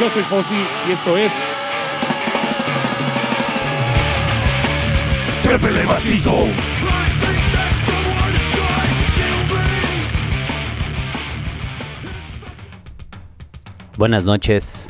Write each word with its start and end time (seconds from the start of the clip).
Yo 0.00 0.08
soy 0.08 0.22
Fossi 0.22 0.54
y 0.88 0.92
esto 0.92 1.16
es. 1.16 1.32
¡Trépele 5.42 5.84
macizo! 5.84 6.46
Buenas 13.98 14.24
noches, 14.24 14.88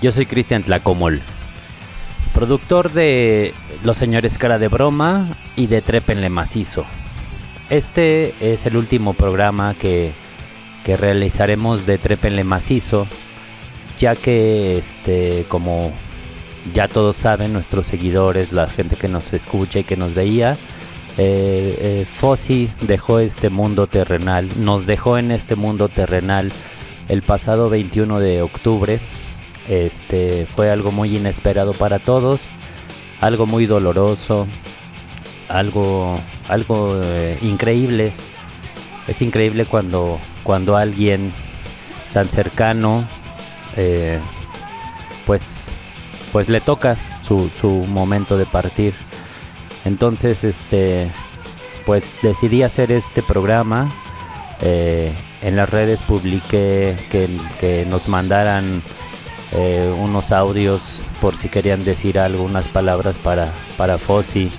yo 0.00 0.12
soy 0.12 0.24
Cristian 0.24 0.62
Tlacomol, 0.62 1.20
productor 2.32 2.90
de 2.90 3.52
Los 3.84 3.98
Señores 3.98 4.38
Cara 4.38 4.58
de 4.58 4.68
Broma 4.68 5.36
y 5.56 5.66
de 5.66 5.82
Trépenle 5.82 6.30
Macizo. 6.30 6.86
Este 7.70 8.34
es 8.40 8.66
el 8.66 8.76
último 8.76 9.14
programa 9.14 9.74
que, 9.74 10.10
que 10.84 10.96
realizaremos 10.96 11.86
de 11.86 11.98
Trépenle 11.98 12.42
Macizo, 12.42 13.06
ya 13.96 14.16
que 14.16 14.76
este, 14.76 15.44
como 15.48 15.92
ya 16.74 16.88
todos 16.88 17.16
saben, 17.16 17.52
nuestros 17.52 17.86
seguidores, 17.86 18.52
la 18.52 18.66
gente 18.66 18.96
que 18.96 19.06
nos 19.06 19.32
escucha 19.32 19.78
y 19.78 19.84
que 19.84 19.96
nos 19.96 20.14
veía, 20.14 20.58
eh, 21.16 21.78
eh, 21.80 22.06
Fossi 22.12 22.70
dejó 22.80 23.20
este 23.20 23.50
mundo 23.50 23.86
terrenal, 23.86 24.48
nos 24.56 24.84
dejó 24.86 25.16
en 25.16 25.30
este 25.30 25.54
mundo 25.54 25.88
terrenal 25.88 26.52
el 27.08 27.22
pasado 27.22 27.68
21 27.68 28.18
de 28.18 28.42
octubre. 28.42 28.98
Este 29.68 30.44
fue 30.56 30.70
algo 30.70 30.90
muy 30.90 31.16
inesperado 31.16 31.72
para 31.74 32.00
todos, 32.00 32.40
algo 33.20 33.46
muy 33.46 33.66
doloroso, 33.66 34.48
algo, 35.50 36.18
algo 36.48 37.00
eh, 37.02 37.38
increíble. 37.42 38.12
Es 39.06 39.22
increíble 39.22 39.66
cuando, 39.66 40.18
cuando 40.44 40.76
alguien 40.76 41.32
tan 42.12 42.28
cercano, 42.28 43.04
eh, 43.76 44.20
pues, 45.26 45.70
pues 46.32 46.48
le 46.48 46.60
toca 46.60 46.96
su, 47.26 47.50
su 47.60 47.68
momento 47.68 48.38
de 48.38 48.46
partir. 48.46 48.94
Entonces, 49.84 50.44
este, 50.44 51.10
pues 51.86 52.14
decidí 52.22 52.62
hacer 52.62 52.92
este 52.92 53.22
programa. 53.22 53.90
Eh, 54.62 55.12
en 55.42 55.56
las 55.56 55.70
redes 55.70 56.02
publiqué 56.02 56.96
que, 57.10 57.86
nos 57.88 58.08
mandaran 58.08 58.82
unos 59.98 60.30
audios 60.30 61.02
por 61.20 61.34
si 61.34 61.48
querían 61.48 61.84
decir 61.84 62.20
algunas 62.20 62.68
palabras 62.68 63.16
para, 63.16 63.48
para 63.76 63.98
Fossi. 63.98 64.52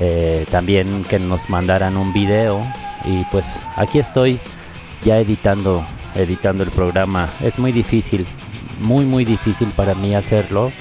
Eh, 0.00 0.46
también 0.50 1.04
que 1.04 1.18
nos 1.18 1.50
mandaran 1.50 1.96
un 1.96 2.12
video. 2.12 2.64
Y 3.04 3.24
pues 3.30 3.46
aquí 3.76 3.98
estoy 3.98 4.40
ya 5.04 5.18
editando, 5.18 5.84
editando 6.14 6.62
el 6.64 6.70
programa. 6.70 7.28
Es 7.42 7.58
muy 7.58 7.72
difícil, 7.72 8.26
muy 8.80 9.04
muy 9.04 9.24
difícil 9.24 9.68
para 9.68 9.94
mí 9.94 10.14
hacerlo. 10.14 10.72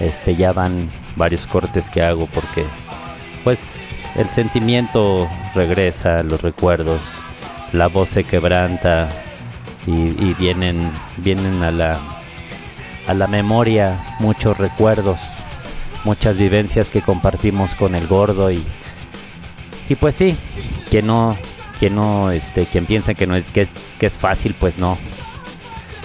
Este 0.00 0.36
ya 0.36 0.52
van 0.52 0.90
varios 1.16 1.46
cortes 1.46 1.88
que 1.88 2.02
hago 2.02 2.26
porque 2.26 2.64
pues 3.44 3.88
el 4.16 4.28
sentimiento 4.28 5.28
regresa, 5.54 6.22
los 6.22 6.42
recuerdos, 6.42 7.00
la 7.72 7.86
voz 7.86 8.10
se 8.10 8.24
quebranta 8.24 9.08
y, 9.86 9.92
y 9.92 10.34
vienen, 10.38 10.90
vienen 11.18 11.62
a 11.62 11.70
la, 11.70 11.98
a 13.06 13.14
la 13.14 13.26
memoria 13.26 14.16
muchos 14.18 14.58
recuerdos, 14.58 15.20
muchas 16.06 16.38
vivencias 16.38 16.88
que 16.88 17.02
compartimos 17.02 17.74
con 17.74 17.96
el 17.96 18.06
gordo 18.06 18.52
y, 18.52 18.64
y 19.88 19.96
pues 19.96 20.14
sí, 20.14 20.36
quien 20.88 21.08
no, 21.08 21.36
quien 21.80 21.96
no, 21.96 22.30
este, 22.30 22.64
quien 22.64 22.86
piensa 22.86 23.14
que 23.14 23.26
no 23.26 23.34
es, 23.34 23.44
que 23.46 23.62
es, 23.62 23.70
que 23.98 24.06
es 24.06 24.16
fácil, 24.16 24.54
pues 24.54 24.78
no, 24.78 24.96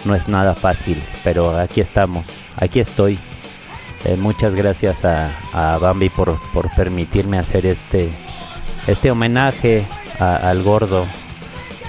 no 0.03 0.15
es 0.15 0.27
nada 0.27 0.55
fácil, 0.55 1.01
pero 1.23 1.55
aquí 1.55 1.81
estamos, 1.81 2.25
aquí 2.57 2.79
estoy. 2.79 3.19
Eh, 4.03 4.15
muchas 4.15 4.55
gracias 4.55 5.05
a, 5.05 5.29
a 5.53 5.77
Bambi 5.77 6.09
por, 6.09 6.39
por, 6.51 6.73
permitirme 6.73 7.37
hacer 7.37 7.67
este, 7.67 8.09
este 8.87 9.11
homenaje 9.11 9.85
al 10.17 10.63
gordo. 10.63 11.05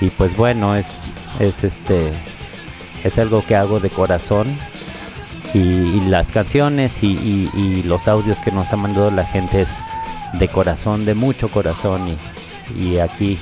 Y 0.02 0.10
pues 0.10 0.36
bueno, 0.36 0.76
es, 0.76 1.04
es 1.40 1.64
este 1.64 2.12
es 3.04 3.18
algo 3.18 3.42
que 3.46 3.56
hago 3.56 3.80
de 3.80 3.88
corazón. 3.88 4.58
Y, 5.54 5.58
y 5.58 6.00
las 6.08 6.32
canciones 6.32 7.02
y, 7.02 7.08
y, 7.54 7.82
los 7.82 8.08
audios 8.08 8.40
que 8.40 8.50
nos 8.50 8.72
ha 8.72 8.76
mandado 8.76 9.10
la 9.10 9.24
gente 9.24 9.60
es 9.60 9.76
de 10.32 10.48
corazón, 10.48 11.04
de 11.04 11.14
mucho 11.14 11.50
corazón. 11.50 12.16
Y, 12.78 12.98
aquí, 12.98 13.38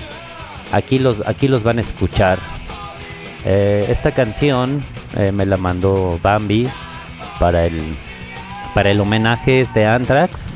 aquí, 0.73 0.99
los, 0.99 1.23
aquí 1.27 1.47
los 1.47 1.63
van 1.63 1.79
a 1.79 1.83
escuchar. 1.83 2.39
Eh, 3.45 3.87
esta 3.89 4.11
canción 4.11 4.85
eh, 5.17 5.33
me 5.33 5.47
la 5.47 5.57
mandó 5.57 6.19
Bambi 6.23 6.69
para 7.39 7.65
el 7.65 7.97
para 8.75 8.91
el 8.91 9.01
homenaje 9.01 9.67
de 9.75 9.87
Anthrax, 9.87 10.53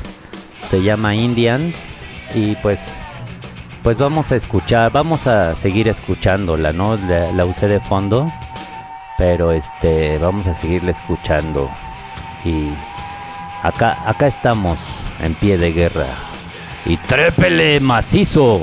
se 0.69 0.81
llama 0.81 1.15
Indians 1.15 1.97
y 2.33 2.55
pues 2.55 2.79
pues 3.83 3.99
vamos 3.99 4.31
a 4.31 4.35
escuchar, 4.35 4.91
vamos 4.91 5.27
a 5.27 5.53
seguir 5.53 5.87
escuchándola, 5.87 6.73
¿no? 6.73 6.97
La, 6.97 7.31
la, 7.31 7.45
usé 7.45 7.67
de 7.67 7.79
fondo, 7.79 8.31
pero 9.17 9.51
este 9.51 10.17
vamos 10.17 10.47
a 10.47 10.53
seguirla 10.53 10.91
escuchando 10.91 11.69
y 12.43 12.69
acá 13.63 13.97
acá 14.05 14.27
estamos 14.27 14.77
en 15.19 15.35
pie 15.35 15.57
de 15.57 15.71
guerra 15.71 16.07
y 16.85 16.97
trépele 16.97 17.79
macizo. 17.79 18.61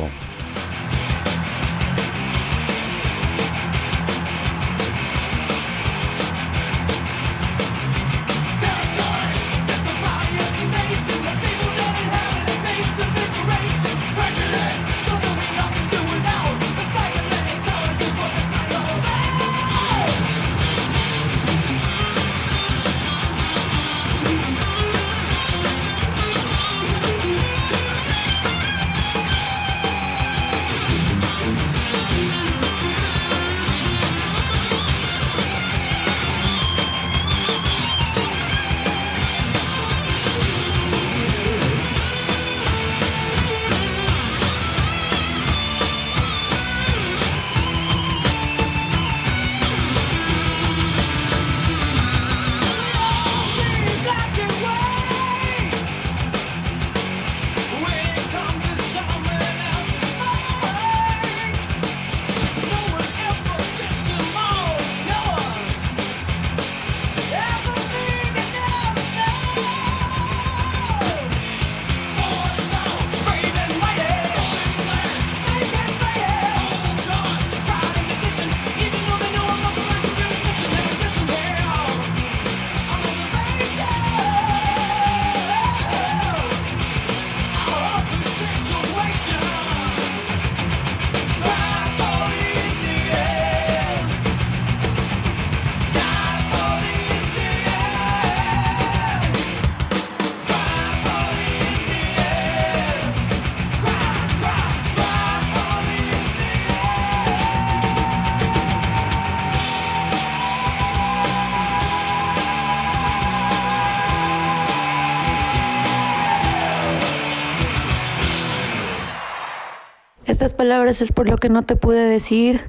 Palabras 120.72 121.02
es 121.02 121.12
por 121.12 121.28
lo 121.28 121.36
que 121.36 121.50
no 121.50 121.64
te 121.64 121.76
pude 121.76 122.02
decir, 122.02 122.62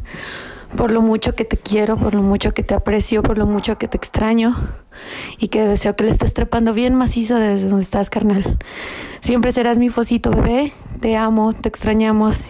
por 0.76 0.92
lo 0.92 1.02
mucho 1.02 1.36
que 1.36 1.46
te 1.46 1.56
quiero, 1.56 1.96
por 1.96 2.14
lo 2.14 2.22
mucho 2.22 2.54
que 2.54 2.62
te 2.62 2.74
aprecio, 2.74 3.24
por 3.24 3.38
lo 3.38 3.48
mucho 3.48 3.78
que 3.78 3.88
te 3.88 3.96
extraño 3.96 4.58
y 5.38 5.48
que 5.48 5.66
deseo 5.66 5.96
que 5.96 6.04
le 6.04 6.10
estés 6.10 6.34
trepando 6.34 6.74
bien 6.74 6.96
macizo 6.96 7.38
desde 7.38 7.70
donde 7.70 7.84
estás, 7.84 8.10
carnal. 8.10 8.60
Siempre 9.22 9.54
serás 9.54 9.78
mi 9.78 9.88
fosito, 9.88 10.32
bebé. 10.32 10.74
Te 11.00 11.16
amo, 11.16 11.54
te 11.54 11.70
extrañamos 11.70 12.48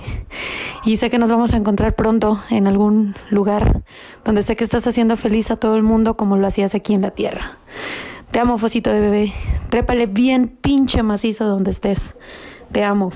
y 0.85 0.97
sé 0.97 1.11
que 1.11 1.19
nos 1.19 1.29
vamos 1.29 1.53
a 1.53 1.57
encontrar 1.57 1.95
pronto 1.95 2.41
en 2.50 2.65
algún 2.65 3.13
lugar 3.29 3.83
donde 4.25 4.41
sé 4.41 4.55
que 4.55 4.63
estás 4.63 4.88
haciendo 4.88 5.17
feliz 5.17 5.51
a 5.51 5.57
todo 5.57 5.75
el 5.75 5.83
mundo 5.83 6.17
como 6.17 6.35
lo 6.35 6.47
hacías 6.47 6.73
aquí 6.73 6.95
en 6.95 7.03
la 7.03 7.11
tierra. 7.11 7.59
Te 8.31 8.39
amo, 8.39 8.57
fosito 8.57 8.89
de 8.89 9.00
bebé. 9.00 9.33
Trépale 9.69 10.07
bien 10.07 10.47
pinche 10.47 11.03
macizo 11.03 11.45
donde 11.45 11.69
estés. 11.69 12.15
Te 12.71 12.83
amo. 12.83 13.11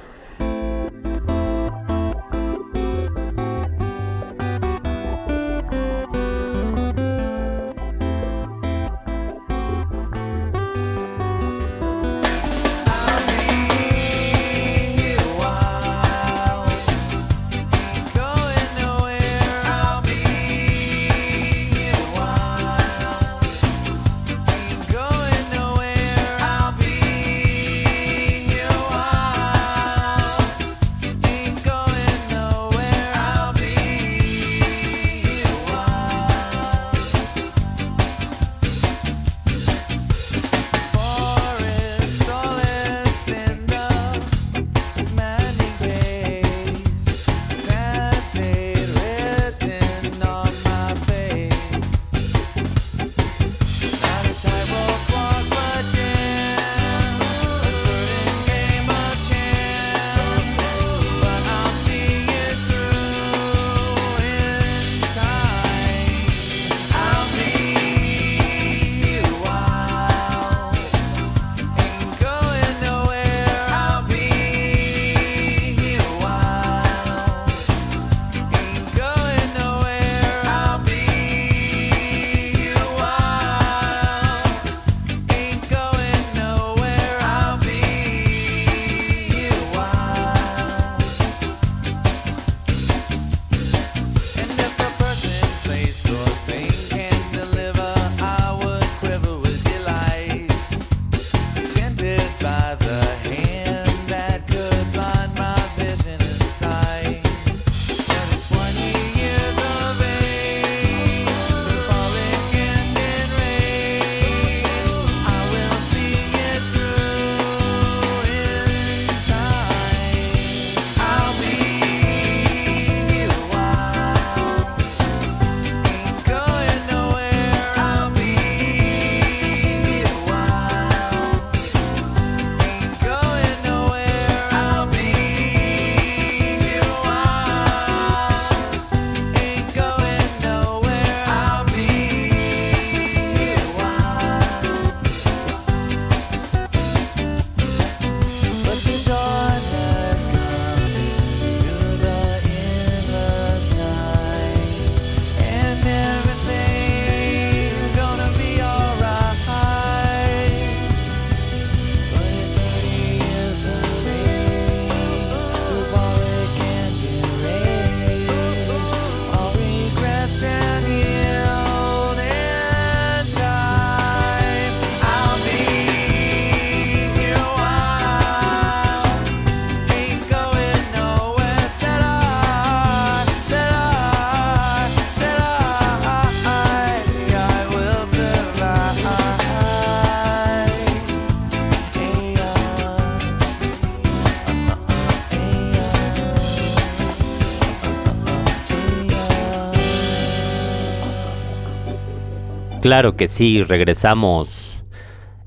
Claro 202.87 203.17
que 203.17 203.27
sí, 203.27 203.63
regresamos. 203.63 204.81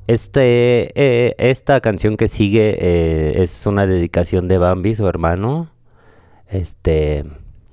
Este, 0.07 0.93
eh, 0.95 1.35
esta 1.39 1.81
canción 1.81 2.19
que 2.19 2.29
sigue 2.29 2.77
eh, 2.79 3.43
es 3.43 3.67
una 3.67 3.87
dedicación 3.87 4.47
de 4.47 4.59
Bambi, 4.59 4.95
su 4.95 5.07
hermano, 5.09 5.71
este, 6.49 7.25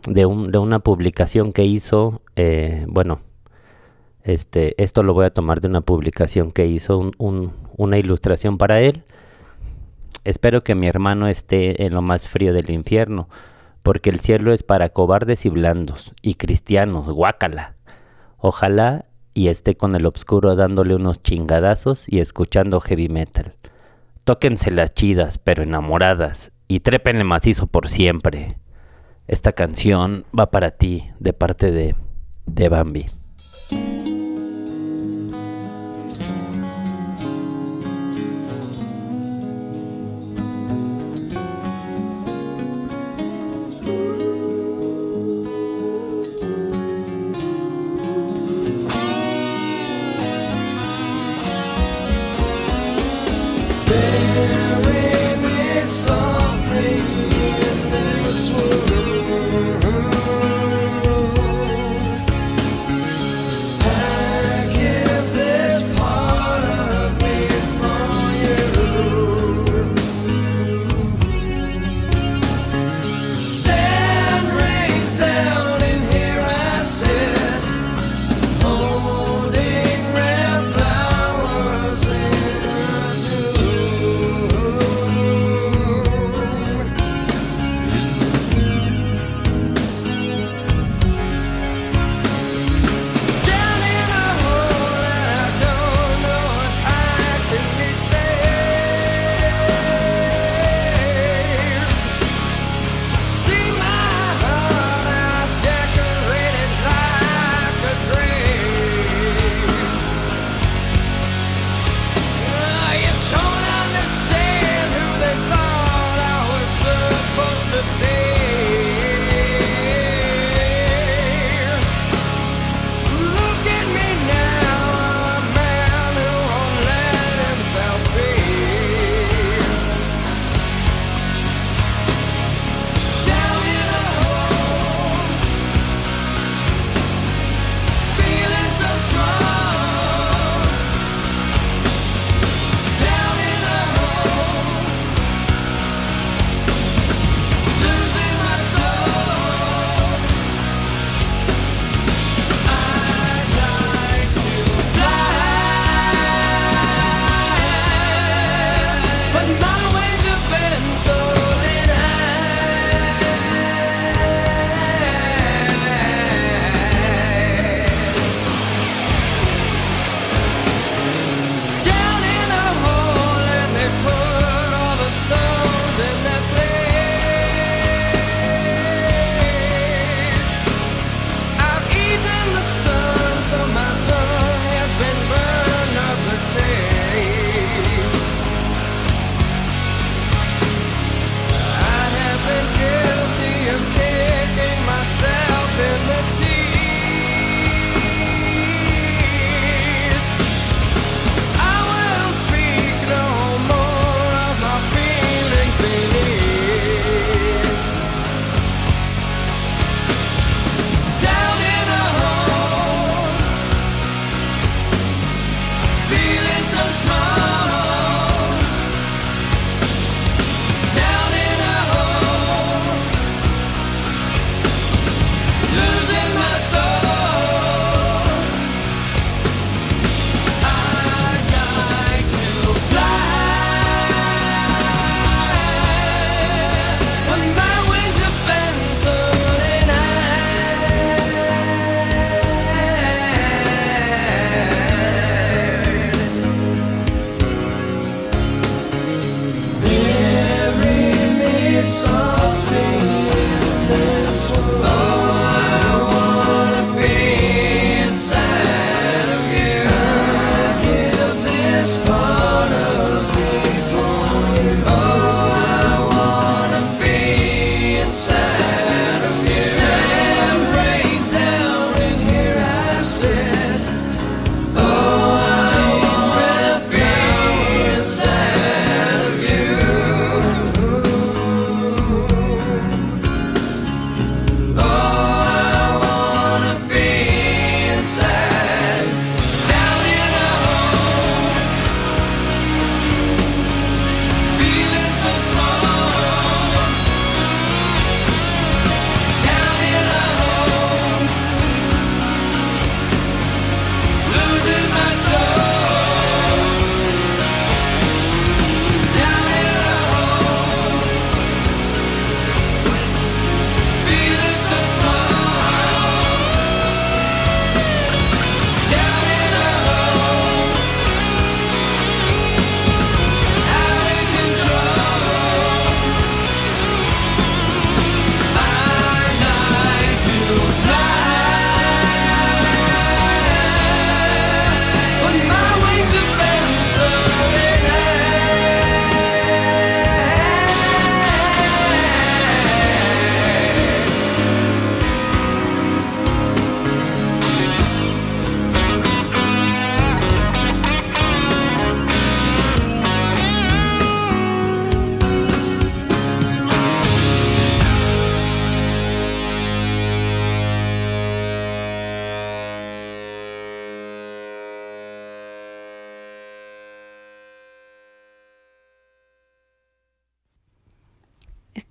de, 0.07 0.25
un, 0.25 0.53
de 0.53 0.57
una 0.57 0.79
publicación 0.79 1.51
que 1.51 1.65
hizo, 1.65 2.21
eh, 2.37 2.85
bueno, 2.87 3.19
este, 4.23 4.81
esto 4.81 5.03
lo 5.03 5.13
voy 5.13 5.25
a 5.25 5.33
tomar 5.33 5.59
de 5.59 5.67
una 5.67 5.81
publicación 5.81 6.53
que 6.53 6.65
hizo 6.65 7.11
un, 7.17 7.51
una 7.75 7.97
ilustración 7.97 8.57
para 8.57 8.79
él. 8.79 9.03
Espero 10.23 10.63
que 10.63 10.75
mi 10.75 10.87
hermano 10.87 11.27
esté 11.27 11.83
en 11.83 11.93
lo 11.93 12.01
más 12.01 12.29
frío 12.29 12.53
del 12.53 12.69
infierno, 12.69 13.27
porque 13.83 14.11
el 14.11 14.21
cielo 14.21 14.53
es 14.53 14.63
para 14.63 14.87
cobardes 14.87 15.45
y 15.45 15.49
blandos, 15.49 16.13
y 16.21 16.35
cristianos, 16.35 17.09
guácala. 17.09 17.75
Ojalá 18.37 19.03
y 19.37 19.49
esté 19.49 19.77
con 19.77 19.95
el 19.95 20.07
obscuro 20.07 20.55
dándole 20.55 20.95
unos 20.95 21.21
chingadazos 21.21 22.11
y 22.11 22.21
escuchando 22.21 22.79
heavy 22.79 23.07
metal. 23.07 23.53
Tóquense 24.23 24.71
las 24.71 24.95
chidas, 24.95 25.37
pero 25.37 25.61
enamoradas, 25.61 26.53
y 26.67 26.79
trépenle 26.79 27.23
macizo 27.23 27.67
por 27.67 27.87
siempre. 27.87 28.57
Esta 29.27 29.51
canción 29.51 30.25
va 30.37 30.49
para 30.49 30.71
ti, 30.71 31.11
de 31.19 31.33
parte 31.33 31.71
de, 31.71 31.93
de 32.47 32.67
Bambi. 32.67 33.05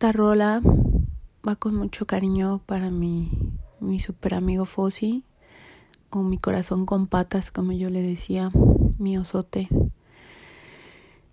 Esta 0.06 0.18
rola 0.18 0.62
va 1.44 1.56
con 1.56 1.74
mucho 1.74 2.06
cariño 2.06 2.62
para 2.64 2.92
mi, 2.92 3.28
mi 3.80 3.98
super 3.98 4.34
amigo 4.34 4.64
Fossi, 4.64 5.24
o 6.10 6.22
mi 6.22 6.38
corazón 6.38 6.86
con 6.86 7.08
patas, 7.08 7.50
como 7.50 7.72
yo 7.72 7.90
le 7.90 8.02
decía, 8.02 8.52
mi 8.98 9.18
osote. 9.18 9.68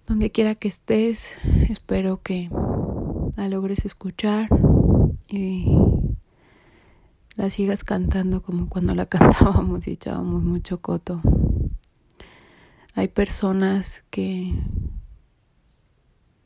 Donde 0.08 0.32
quiera 0.32 0.56
que 0.56 0.70
estés, 0.70 1.36
espero 1.70 2.24
que 2.24 2.50
la 3.38 3.48
logres 3.48 3.86
escuchar 3.86 4.50
y 5.28 5.68
la 7.36 7.52
sigas 7.52 7.84
cantando 7.84 8.42
como 8.42 8.70
cuando 8.70 8.96
la 8.96 9.06
cantábamos 9.06 9.88
y 9.88 9.92
echábamos 9.92 10.42
mucho 10.42 10.82
coto. 10.82 11.22
Hay 12.96 13.08
personas 13.10 14.04
que 14.10 14.52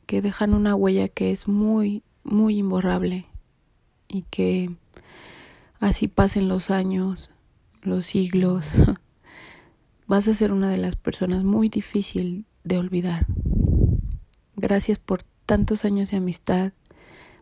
que 0.08 0.22
dejan 0.22 0.54
una 0.54 0.74
huella 0.74 1.08
que 1.08 1.32
es 1.32 1.48
muy, 1.48 2.02
muy 2.30 2.58
imborrable 2.58 3.26
y 4.06 4.22
que 4.30 4.70
así 5.80 6.08
pasen 6.08 6.48
los 6.48 6.70
años, 6.70 7.32
los 7.82 8.06
siglos, 8.06 8.68
vas 10.06 10.28
a 10.28 10.34
ser 10.34 10.52
una 10.52 10.70
de 10.70 10.78
las 10.78 10.96
personas 10.96 11.44
muy 11.44 11.68
difícil 11.68 12.46
de 12.64 12.78
olvidar. 12.78 13.26
Gracias 14.56 14.98
por 14.98 15.22
tantos 15.46 15.84
años 15.84 16.10
de 16.10 16.18
amistad, 16.18 16.72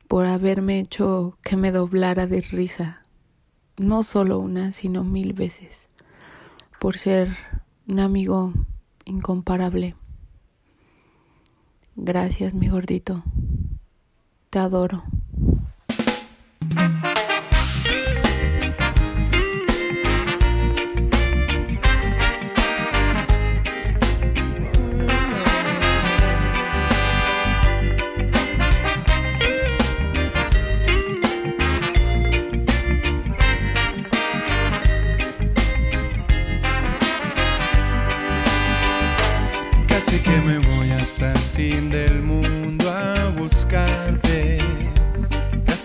por 0.09 0.26
haberme 0.26 0.78
hecho 0.78 1.38
que 1.43 1.57
me 1.57 1.73
doblara 1.73 2.26
de 2.26 2.40
risa, 2.40 3.02
no 3.76 4.02
solo 4.02 4.38
una, 4.38 4.73
sino 4.73 5.02
mil 5.02 5.33
veces, 5.33 5.88
por 6.81 6.97
ser 6.97 7.37
un 7.88 8.00
amigo 8.00 8.52
incomparable. 9.05 9.97
Gracias, 11.97 12.55
mi 12.55 12.69
gordito. 12.69 13.25
Adoro. 14.56 15.02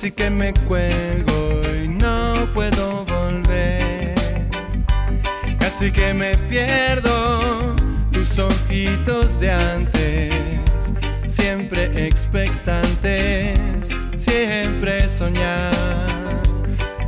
Casi 0.01 0.13
que 0.13 0.31
me 0.31 0.51
cuelgo 0.67 1.61
y 1.79 1.87
no 1.87 2.51
puedo 2.55 3.05
volver. 3.05 4.15
Casi 5.59 5.91
que 5.91 6.11
me 6.11 6.35
pierdo 6.49 7.75
tus 8.11 8.39
ojitos 8.39 9.39
de 9.39 9.51
antes. 9.51 10.33
Siempre 11.27 12.07
expectantes, 12.07 13.59
siempre 14.15 15.07
soñar. 15.07 15.71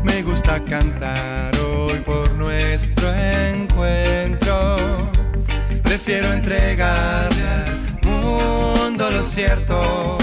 Me 0.03 0.21
gusta 0.21 0.63
cantar 0.63 1.57
hoy 1.61 1.97
por 2.05 2.31
nuestro 2.35 3.11
encuentro. 3.11 4.77
Prefiero 5.81 6.31
entregarle 6.31 7.41
al 7.41 8.07
mundo 8.07 9.09
lo 9.09 9.23
cierto. 9.23 10.22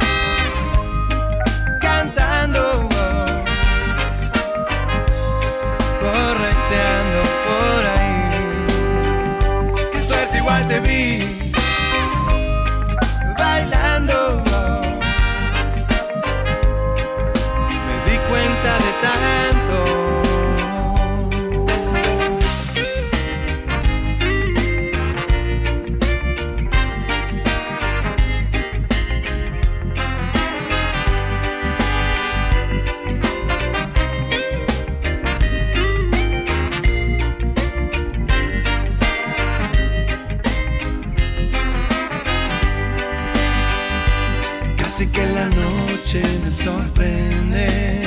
sorprende, 46.63 48.03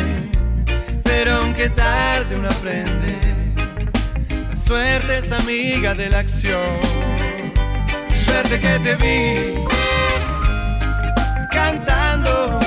pero 1.02 1.38
aunque 1.38 1.68
tarde 1.70 2.36
uno 2.36 2.48
aprende, 2.48 3.16
la 4.48 4.56
suerte 4.56 5.18
es 5.18 5.32
amiga 5.32 5.94
de 5.94 6.08
la 6.08 6.20
acción. 6.20 6.80
Suerte 8.14 8.60
que 8.60 8.78
te 8.78 8.96
vi 8.96 9.54
cantando, 11.50 12.60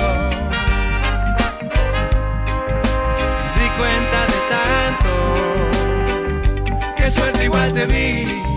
di 3.58 3.68
cuenta 3.78 4.26
de 4.32 4.40
tanto, 4.56 5.10
qué 6.96 7.10
suerte 7.10 7.44
igual 7.44 7.72
te 7.72 7.86
vi 7.86 8.47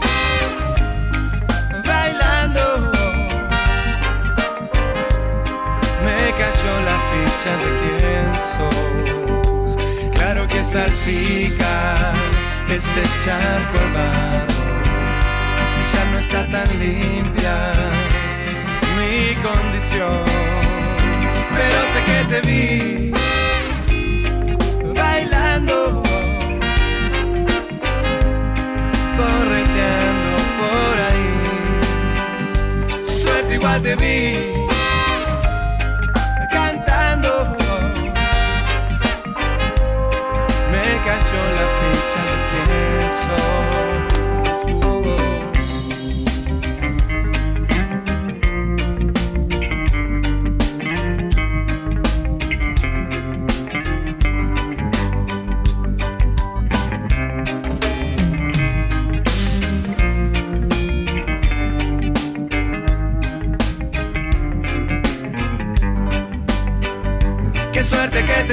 de 7.44 7.70
quién 7.98 8.36
sos. 8.36 9.76
Claro 10.14 10.48
que 10.48 10.64
salpica 10.64 12.14
este 12.70 13.02
charco 13.24 13.78
hermano, 13.80 14.54
ya 15.92 16.06
no 16.12 16.20
está 16.20 16.46
tan 16.52 16.70
limpia 16.80 17.58
mi 18.96 19.34
condición. 19.42 20.24
Pero 21.56 21.80
sé 21.94 22.00
que 22.06 22.20
te 22.30 22.40
vi 22.48 23.12
bailando, 24.96 26.04
correteando 29.18 30.32
por 30.60 30.94
ahí. 31.08 31.32
Suerte 33.08 33.56
igual 33.56 33.82
te 33.82 33.96
vi 33.96 34.71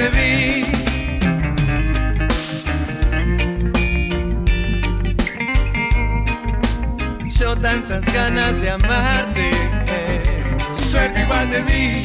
te. 0.07 0.65
Yo 7.27 7.55
tantas 7.57 8.05
ganas 8.13 8.61
de 8.61 8.69
amarte. 8.69 9.51
Suerte 10.75 11.21
igual 11.21 11.49
te 11.49 11.61
vi. 11.61 12.03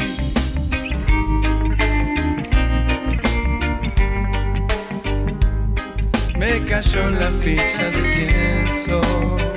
Me 6.39 6.65
cayó 6.65 7.11
la 7.11 7.31
ficha 7.43 7.91
de 7.91 8.03
quién 8.15 8.69
sos. 8.69 9.54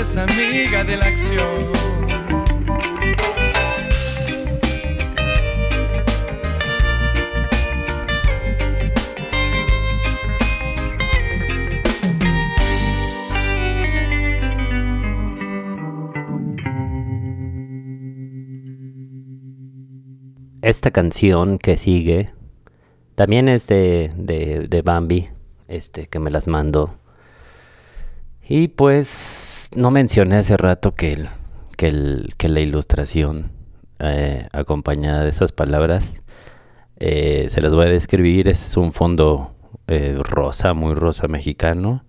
Amiga 0.00 0.82
de 0.82 0.96
la 0.96 1.04
acción. 1.04 1.72
Esta 20.62 20.90
canción 20.92 21.58
que 21.58 21.76
sigue 21.76 22.32
también 23.16 23.50
es 23.50 23.66
de, 23.66 24.12
de, 24.16 24.66
de 24.66 24.80
Bambi, 24.80 25.28
este, 25.68 26.06
que 26.06 26.18
me 26.18 26.30
las 26.30 26.48
mandó. 26.48 26.94
Y 28.48 28.68
pues 28.68 29.49
no 29.72 29.90
mencioné 29.90 30.36
hace 30.36 30.56
rato 30.56 30.92
que, 30.92 31.12
el, 31.12 31.28
que, 31.76 31.88
el, 31.88 32.30
que 32.36 32.48
la 32.48 32.60
ilustración 32.60 33.52
eh, 33.98 34.46
acompañada 34.52 35.24
de 35.24 35.30
esas 35.30 35.52
palabras 35.52 36.22
eh, 36.96 37.46
se 37.50 37.60
las 37.62 37.74
voy 37.74 37.86
a 37.86 37.90
describir. 37.90 38.48
Es 38.48 38.76
un 38.76 38.92
fondo 38.92 39.54
eh, 39.86 40.16
rosa, 40.22 40.72
muy 40.74 40.94
rosa 40.94 41.28
mexicano. 41.28 42.04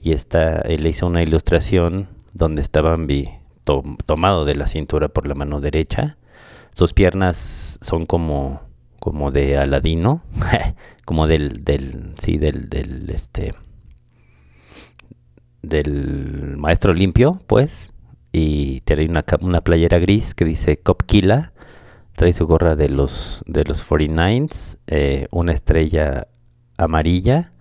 Y 0.00 0.12
está, 0.12 0.58
él 0.58 0.86
hizo 0.86 1.06
una 1.06 1.22
ilustración 1.22 2.08
donde 2.34 2.60
está 2.62 2.82
Bambi 2.82 3.30
to- 3.64 3.82
tomado 4.06 4.44
de 4.44 4.54
la 4.54 4.66
cintura 4.66 5.08
por 5.08 5.26
la 5.26 5.34
mano 5.34 5.60
derecha. 5.60 6.18
Sus 6.74 6.92
piernas 6.92 7.78
son 7.80 8.04
como, 8.04 8.60
como 9.00 9.30
de 9.30 9.56
Aladino, 9.56 10.22
como 11.04 11.26
del, 11.26 11.64
del, 11.64 12.12
sí, 12.18 12.36
del, 12.36 12.68
del, 12.68 13.08
este, 13.10 13.54
del 15.68 16.56
maestro 16.56 16.94
limpio, 16.94 17.40
pues. 17.46 17.90
Y 18.32 18.80
tiene 18.80 19.06
una, 19.06 19.24
una 19.40 19.60
playera 19.60 19.98
gris 19.98 20.34
que 20.34 20.44
dice 20.44 20.76
Copquila. 20.76 21.52
Trae 22.12 22.32
su 22.32 22.46
gorra 22.46 22.76
de 22.76 22.88
los, 22.88 23.42
de 23.46 23.64
los 23.64 23.88
49s, 23.88 24.76
eh, 24.86 25.26
una 25.30 25.52
estrella 25.52 26.28
amarilla 26.76 27.52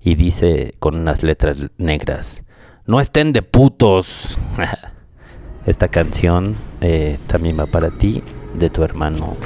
y 0.00 0.16
dice 0.16 0.74
con 0.78 0.96
unas 0.96 1.22
letras 1.22 1.58
negras, 1.78 2.42
no 2.86 3.00
estén 3.00 3.32
de 3.32 3.42
putos. 3.42 4.38
Esta 5.66 5.86
canción 5.86 6.56
eh, 6.80 7.18
también 7.28 7.58
va 7.58 7.66
para 7.66 7.90
ti, 7.90 8.22
de 8.54 8.68
tu 8.68 8.82
hermano 8.82 9.36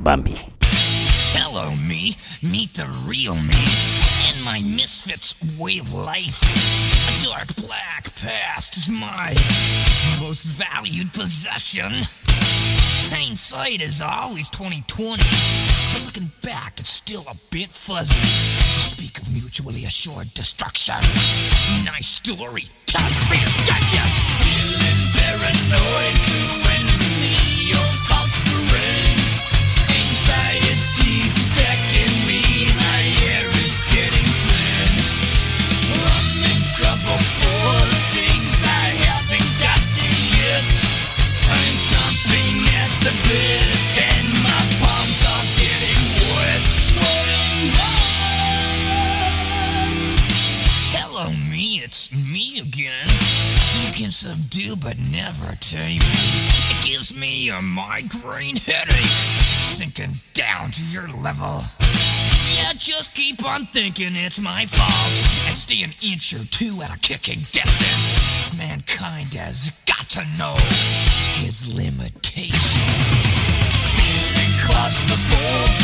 Bambi. 0.00 0.34
Hello, 1.34 1.74
me. 1.74 2.14
Meet 2.42 2.74
the 2.74 2.84
real 3.08 3.34
me. 3.34 4.03
My 4.44 4.60
misfits 4.60 5.34
way 5.58 5.78
of 5.78 5.94
life. 5.94 6.42
A 6.42 7.24
dark 7.24 7.56
black 7.56 8.14
past 8.16 8.76
is 8.76 8.90
my 8.90 9.34
most 10.20 10.44
valued 10.44 11.14
possession. 11.14 12.04
Hindsight 13.10 13.80
is 13.80 14.02
always 14.02 14.50
2020. 14.50 15.22
But 15.22 16.04
looking 16.04 16.30
back, 16.42 16.78
it's 16.78 16.90
still 16.90 17.24
a 17.26 17.36
bit 17.50 17.70
fuzzy. 17.70 18.20
Speak 18.80 19.16
of 19.18 19.32
mutually 19.32 19.86
assured 19.86 20.34
destruction. 20.34 21.00
Nice 21.84 22.08
story. 22.08 22.68
Taxpayers 22.84 23.54
digest. 23.64 24.20
Feeling 24.44 25.00
paranoid 25.16 26.53
me 52.54 52.60
again. 52.60 53.08
You 53.84 53.92
can 53.92 54.10
subdue 54.10 54.76
but 54.76 54.98
never 55.10 55.56
tame 55.56 55.98
me. 55.98 56.24
It 56.70 56.84
gives 56.86 57.14
me 57.14 57.48
a 57.48 57.60
migraine 57.60 58.56
headache, 58.56 59.04
sinking 59.74 60.14
down 60.34 60.70
to 60.72 60.82
your 60.84 61.08
level. 61.08 61.62
Yeah, 62.56 62.72
just 62.76 63.14
keep 63.14 63.44
on 63.44 63.66
thinking 63.66 64.14
it's 64.16 64.38
my 64.38 64.66
fault 64.66 65.48
and 65.48 65.56
stay 65.56 65.82
an 65.82 65.92
inch 66.02 66.32
or 66.32 66.44
two 66.46 66.82
out 66.82 66.94
of 66.94 67.02
kicking 67.02 67.38
distance. 67.38 68.58
Mankind 68.58 69.28
has 69.34 69.70
got 69.86 70.06
to 70.10 70.24
know 70.38 70.56
his 71.42 71.74
limitations. 71.74 72.62
Feeling 73.98 74.52
claustrophobic 74.62 75.83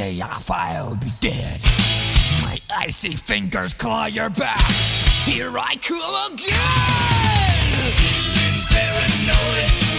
day 0.00 0.22
I'll 0.22 0.94
be 0.94 1.10
dead. 1.20 1.60
My 2.40 2.58
icy 2.74 3.16
fingers 3.16 3.74
claw 3.74 4.06
your 4.06 4.30
back. 4.30 4.72
Here 5.26 5.52
I 5.58 5.76
come 5.76 6.32
again. 6.32 7.92
Paranoid 8.70 9.89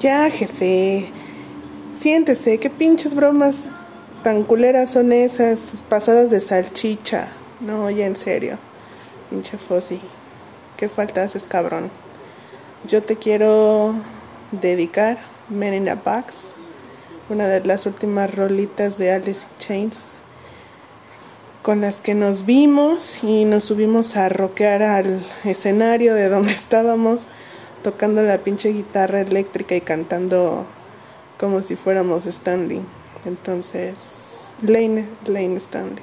Ya, 0.00 0.30
jefe. 0.30 1.10
Siéntese, 1.92 2.58
qué 2.58 2.70
pinches 2.70 3.14
bromas 3.14 3.68
tan 4.24 4.44
culeras 4.44 4.90
son 4.90 5.12
esas, 5.12 5.84
pasadas 5.90 6.30
de 6.30 6.40
salchicha. 6.40 7.28
No, 7.60 7.90
ya 7.90 8.06
en 8.06 8.16
serio. 8.16 8.56
Pinche 9.28 9.58
Fossi. 9.58 10.00
Qué 10.78 10.88
falta 10.88 11.22
haces, 11.22 11.46
cabrón. 11.46 11.90
Yo 12.88 13.02
te 13.02 13.16
quiero 13.16 13.94
dedicar 14.52 15.18
Men 15.50 15.74
in 15.74 15.88
a 15.90 15.96
Box, 15.96 16.54
una 17.28 17.46
de 17.46 17.62
las 17.62 17.84
últimas 17.84 18.34
rolitas 18.34 18.96
de 18.96 19.12
Alice 19.12 19.44
in 19.44 19.58
Chains, 19.58 20.06
con 21.60 21.82
las 21.82 22.00
que 22.00 22.14
nos 22.14 22.46
vimos 22.46 23.22
y 23.22 23.44
nos 23.44 23.64
subimos 23.64 24.16
a 24.16 24.30
rockear 24.30 24.82
al 24.82 25.26
escenario 25.44 26.14
de 26.14 26.30
donde 26.30 26.52
estábamos, 26.54 27.28
tocando 27.82 28.22
la 28.22 28.38
pinche 28.38 28.70
guitarra 28.72 29.20
eléctrica 29.20 29.74
y 29.74 29.80
cantando 29.80 30.66
como 31.38 31.62
si 31.62 31.76
fuéramos 31.76 32.26
Stanley. 32.26 32.82
Entonces, 33.24 34.52
Lane, 34.62 35.06
Lane 35.26 35.56
Stanley. 35.56 36.02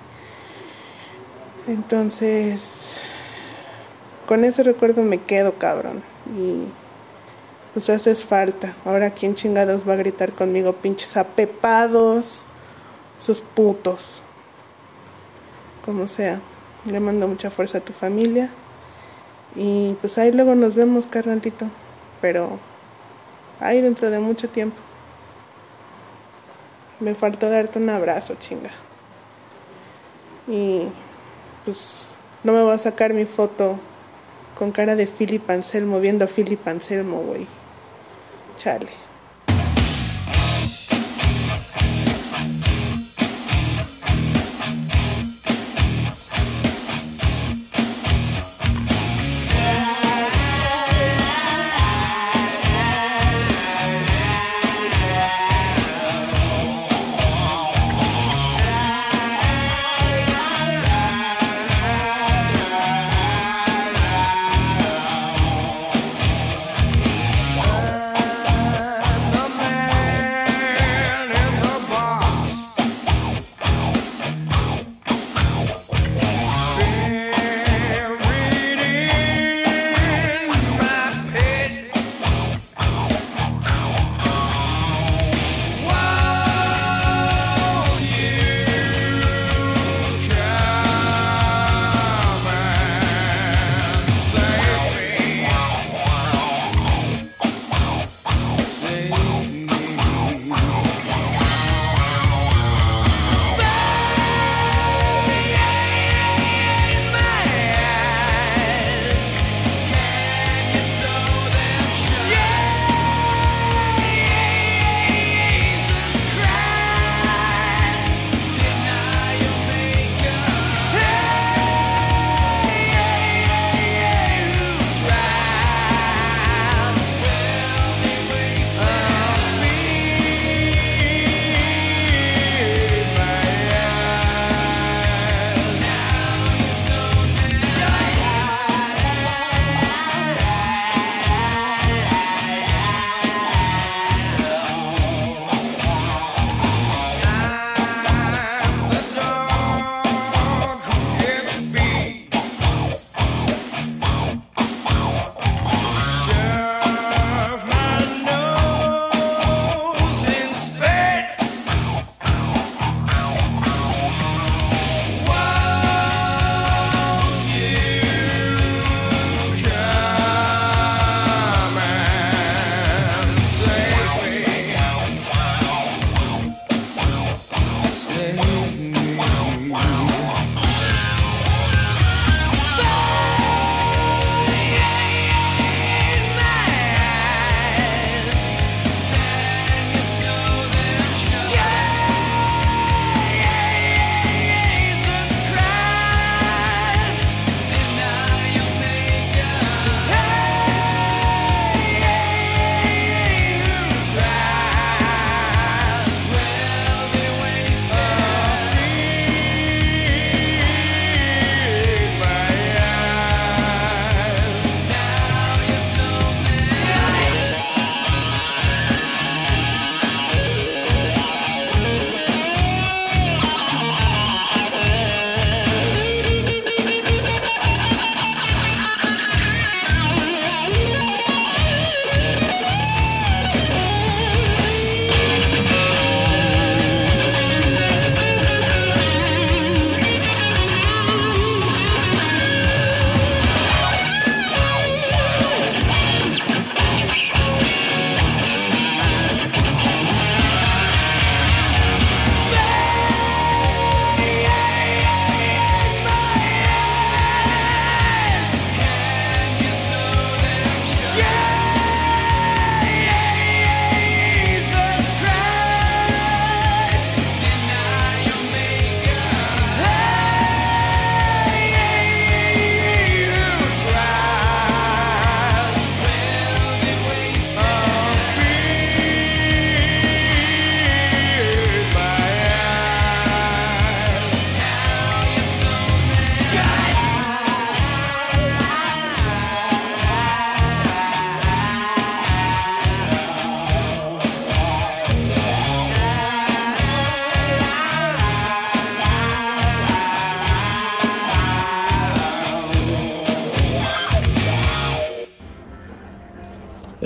Entonces, 1.67 3.01
con 4.25 4.43
ese 4.43 4.63
recuerdo 4.63 5.03
me 5.03 5.21
quedo, 5.21 5.53
cabrón. 5.53 6.01
Y 6.37 6.63
pues 7.73 7.89
haces 7.89 8.25
falta. 8.25 8.73
Ahora, 8.85 9.11
¿quién 9.11 9.35
chingados 9.35 9.87
va 9.87 9.93
a 9.93 9.97
gritar 9.97 10.33
conmigo, 10.33 10.73
pinches 10.73 11.17
apepados? 11.17 12.45
Esos 13.19 13.41
putos. 13.41 14.21
Como 15.85 16.07
sea. 16.07 16.39
Le 16.85 16.99
mando 16.99 17.27
mucha 17.27 17.51
fuerza 17.51 17.79
a 17.79 17.81
tu 17.81 17.93
familia. 17.93 18.49
Y 19.55 19.95
pues 20.01 20.17
ahí 20.17 20.31
luego 20.31 20.55
nos 20.55 20.75
vemos, 20.75 21.05
carnalito. 21.05 21.67
Pero 22.21 22.59
ahí 23.59 23.81
dentro 23.81 24.09
de 24.09 24.19
mucho 24.19 24.49
tiempo. 24.49 24.77
Me 26.99 27.15
faltó 27.15 27.49
darte 27.49 27.79
un 27.79 27.89
abrazo, 27.89 28.35
chinga. 28.39 28.71
Y 30.47 30.87
pues 31.65 32.05
no 32.43 32.53
me 32.53 32.63
voy 32.63 32.73
a 32.73 32.79
sacar 32.79 33.13
mi 33.13 33.25
foto 33.25 33.79
con 34.57 34.71
cara 34.71 34.95
de 34.95 35.05
Philip 35.05 35.49
Anselmo 35.49 35.99
viendo 35.99 36.25
a 36.25 36.27
Philip 36.27 36.67
Anselmo, 36.67 37.21
güey. 37.21 37.47
Chale. 38.57 39.06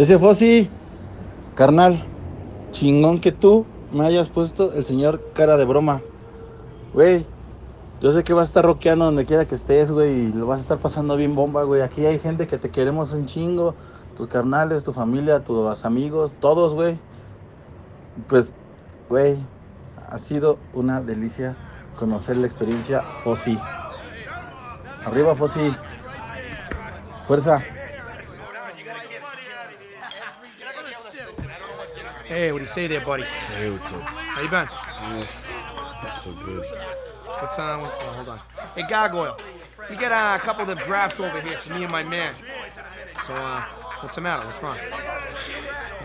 Ese 0.01 0.17
Fossi, 0.17 0.67
carnal, 1.53 2.03
chingón 2.71 3.21
que 3.21 3.31
tú 3.31 3.67
me 3.93 4.03
hayas 4.03 4.29
puesto 4.29 4.73
el 4.73 4.83
señor 4.83 5.21
cara 5.35 5.57
de 5.57 5.65
broma. 5.65 6.01
Güey, 6.91 7.23
yo 8.01 8.09
sé 8.09 8.23
que 8.23 8.33
vas 8.33 8.45
a 8.45 8.49
estar 8.49 8.65
rockeando 8.65 9.05
donde 9.05 9.27
quiera 9.27 9.45
que 9.45 9.53
estés, 9.53 9.91
güey, 9.91 10.11
y 10.11 10.33
lo 10.33 10.47
vas 10.47 10.57
a 10.57 10.61
estar 10.61 10.79
pasando 10.79 11.15
bien 11.17 11.35
bomba, 11.35 11.61
güey. 11.65 11.83
Aquí 11.83 12.03
hay 12.03 12.17
gente 12.17 12.47
que 12.47 12.57
te 12.57 12.71
queremos 12.71 13.13
un 13.13 13.27
chingo, 13.27 13.75
tus 14.17 14.25
carnales, 14.25 14.83
tu 14.83 14.91
familia, 14.91 15.43
tus 15.43 15.85
amigos, 15.85 16.33
todos, 16.39 16.73
güey. 16.73 16.97
Pues, 18.27 18.55
güey, 19.07 19.37
ha 20.09 20.17
sido 20.17 20.57
una 20.73 20.99
delicia 20.99 21.55
conocer 21.99 22.37
la 22.37 22.47
experiencia 22.47 23.03
Fossi. 23.23 23.55
Arriba, 25.05 25.35
Fossi. 25.35 25.75
Fuerza. 27.27 27.61
Hey, 32.31 32.49
what 32.53 32.59
do 32.59 32.63
you 32.63 32.67
say 32.67 32.87
there, 32.87 33.01
buddy? 33.01 33.23
Hey, 33.23 33.69
what's 33.69 33.91
up? 33.91 34.01
How 34.03 34.41
you 34.41 34.47
been? 34.47 34.65
Not 36.01 36.15
so 36.17 36.31
good. 36.31 36.63
What's 37.25 37.59
uh, 37.59 37.77
what, 37.77 37.91
oh, 37.93 38.13
hold 38.13 38.29
on. 38.29 38.39
Hey, 38.73 38.83
Gargoyle, 38.87 39.37
we 39.89 39.97
got 39.97 40.13
uh, 40.13 40.41
a 40.41 40.45
couple 40.45 40.61
of 40.61 40.69
them 40.69 40.77
drafts 40.77 41.19
over 41.19 41.41
here 41.41 41.57
for 41.57 41.73
me 41.73 41.83
and 41.83 41.91
my 41.91 42.03
man. 42.03 42.33
So, 43.23 43.35
uh, 43.35 43.63
what's 43.99 44.15
the 44.15 44.21
matter? 44.21 44.45
What's 44.45 44.63
wrong? 44.63 44.77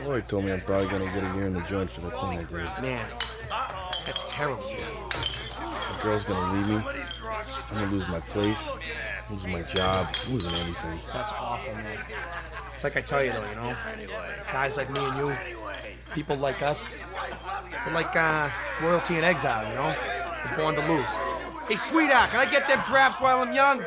Lloyd 0.05 0.29
told 0.29 0.47
me 0.47 0.51
I'm 0.51 0.61
probably 0.63 0.89
gonna 0.89 1.05
get 1.15 1.23
a 1.23 1.37
year 1.37 1.47
in 1.47 1.53
the 1.53 1.61
joint 1.61 1.91
for 1.91 2.01
that 2.01 2.21
thing 2.21 2.39
I 2.41 2.43
did. 2.43 2.83
Man, 2.83 3.09
that's 4.05 4.25
terrible. 4.25 4.65
The 4.65 6.03
girl's 6.03 6.25
gonna 6.25 6.55
leave 6.55 6.69
me. 6.71 6.83
I'm 7.71 7.75
gonna 7.79 7.93
lose 7.93 8.09
my 8.09 8.19
place, 8.19 8.73
losing 9.31 9.53
my 9.53 9.63
job, 9.63 10.09
losing 10.29 10.53
everything. 10.55 10.99
That's 11.13 11.33
awful, 11.35 11.73
man. 11.75 11.99
It's 12.75 12.83
like 12.83 12.97
I 12.97 13.01
tell 13.01 13.25
you, 13.25 13.31
though, 13.31 13.49
you 13.49 13.57
know, 13.57 13.77
guys 14.53 14.77
like 14.77 14.91
me 14.91 14.99
and 14.99 15.17
you, 15.19 15.37
people 16.15 16.37
like 16.37 16.63
us, 16.63 16.97
we're 17.87 17.93
like 17.93 18.15
uh, 18.17 18.51
royalty 18.83 19.17
in 19.17 19.25
exile, 19.25 19.69
you 19.69 19.75
know. 19.75 19.95
We're 20.51 20.57
born 20.57 20.75
to 20.77 20.89
lose. 20.93 21.17
Hey, 21.69 21.77
sweetheart, 21.77 22.31
can 22.31 22.41
I 22.41 22.51
get 22.51 22.69
them 22.69 22.83
drafts 22.87 23.21
while 23.21 23.41
I'm 23.41 23.53
young? 23.53 23.85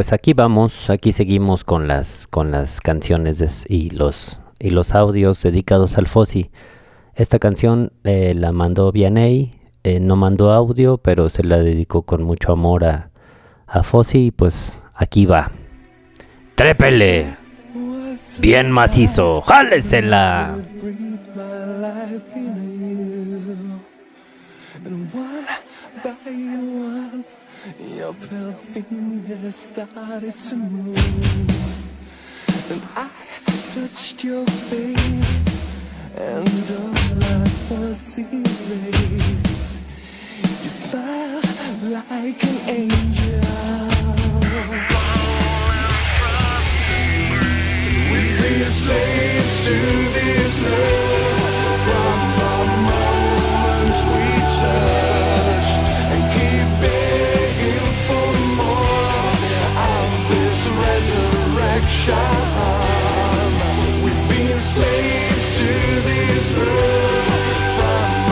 Pues 0.00 0.14
aquí 0.14 0.32
vamos, 0.32 0.88
aquí 0.88 1.12
seguimos 1.12 1.62
con 1.62 1.86
las 1.86 2.26
con 2.26 2.50
las 2.50 2.80
canciones 2.80 3.66
y 3.68 3.90
los 3.90 4.40
y 4.58 4.70
los 4.70 4.94
audios 4.94 5.42
dedicados 5.42 5.98
al 5.98 6.06
Fossi. 6.06 6.50
Esta 7.14 7.38
canción 7.38 7.92
eh, 8.04 8.32
la 8.34 8.50
mandó 8.50 8.92
Vianey, 8.92 9.52
eh, 9.84 10.00
no 10.00 10.16
mandó 10.16 10.52
audio, 10.52 10.96
pero 10.96 11.28
se 11.28 11.44
la 11.44 11.58
dedicó 11.58 12.04
con 12.04 12.22
mucho 12.22 12.52
amor 12.52 12.86
a, 12.86 13.10
a 13.66 13.82
Fossi 13.82 14.28
y 14.28 14.30
pues 14.30 14.72
aquí 14.94 15.26
va. 15.26 15.52
¡Trépele! 16.54 17.36
Bien 18.38 18.70
macizo, 18.70 19.42
jálesela. 19.42 20.54
Your 28.00 28.14
pale 28.14 28.52
fingers 28.52 29.56
started 29.56 30.32
to 30.32 30.56
move. 30.56 30.96
And 32.70 32.82
I 32.96 33.10
touched 33.74 34.24
your 34.24 34.46
face, 34.70 35.44
and 36.16 36.66
all 36.80 37.24
I 37.24 37.42
was 37.70 38.18
erased. 38.18 39.78
You 40.62 40.70
smile 40.84 41.42
like 41.96 42.42
an 42.42 42.58
angel. 42.80 43.40
We've 48.10 48.36
been 48.40 48.70
slaves 48.80 49.54
to 49.66 49.76
this 50.16 50.54
love 50.64 51.39
resurrection. 62.00 62.80
We've 64.02 64.28
been 64.28 64.60
slaves 64.60 65.58
to 65.58 65.68
this 66.08 66.56
love 66.56 67.78
from 67.78 68.30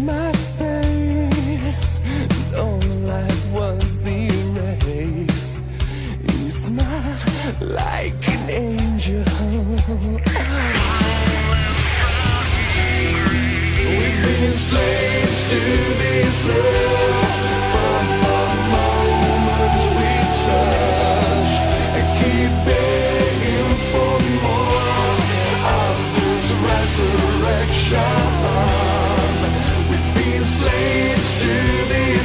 my 0.00 0.32
face. 0.32 2.00
All 2.56 2.80
life 3.04 3.52
was 3.52 4.06
erased. 4.06 5.62
You 6.22 6.50
smiled 6.50 7.60
like 7.60 8.28
an 8.28 8.50
angel. 8.50 9.24
We've 13.90 14.20
been 14.24 14.56
slaves 14.56 15.50
to 15.50 15.60
this 16.02 16.36
love 16.48 17.34
from 17.72 18.04
the 18.24 18.42
moment 18.74 19.80
we 19.96 20.12
touched 20.46 21.68
and 21.96 22.06
keep 22.20 22.52
begging 22.66 23.74
for 23.90 24.14
more 24.44 25.14
of 25.78 25.96
this 26.16 26.46
resurrection. 26.68 28.19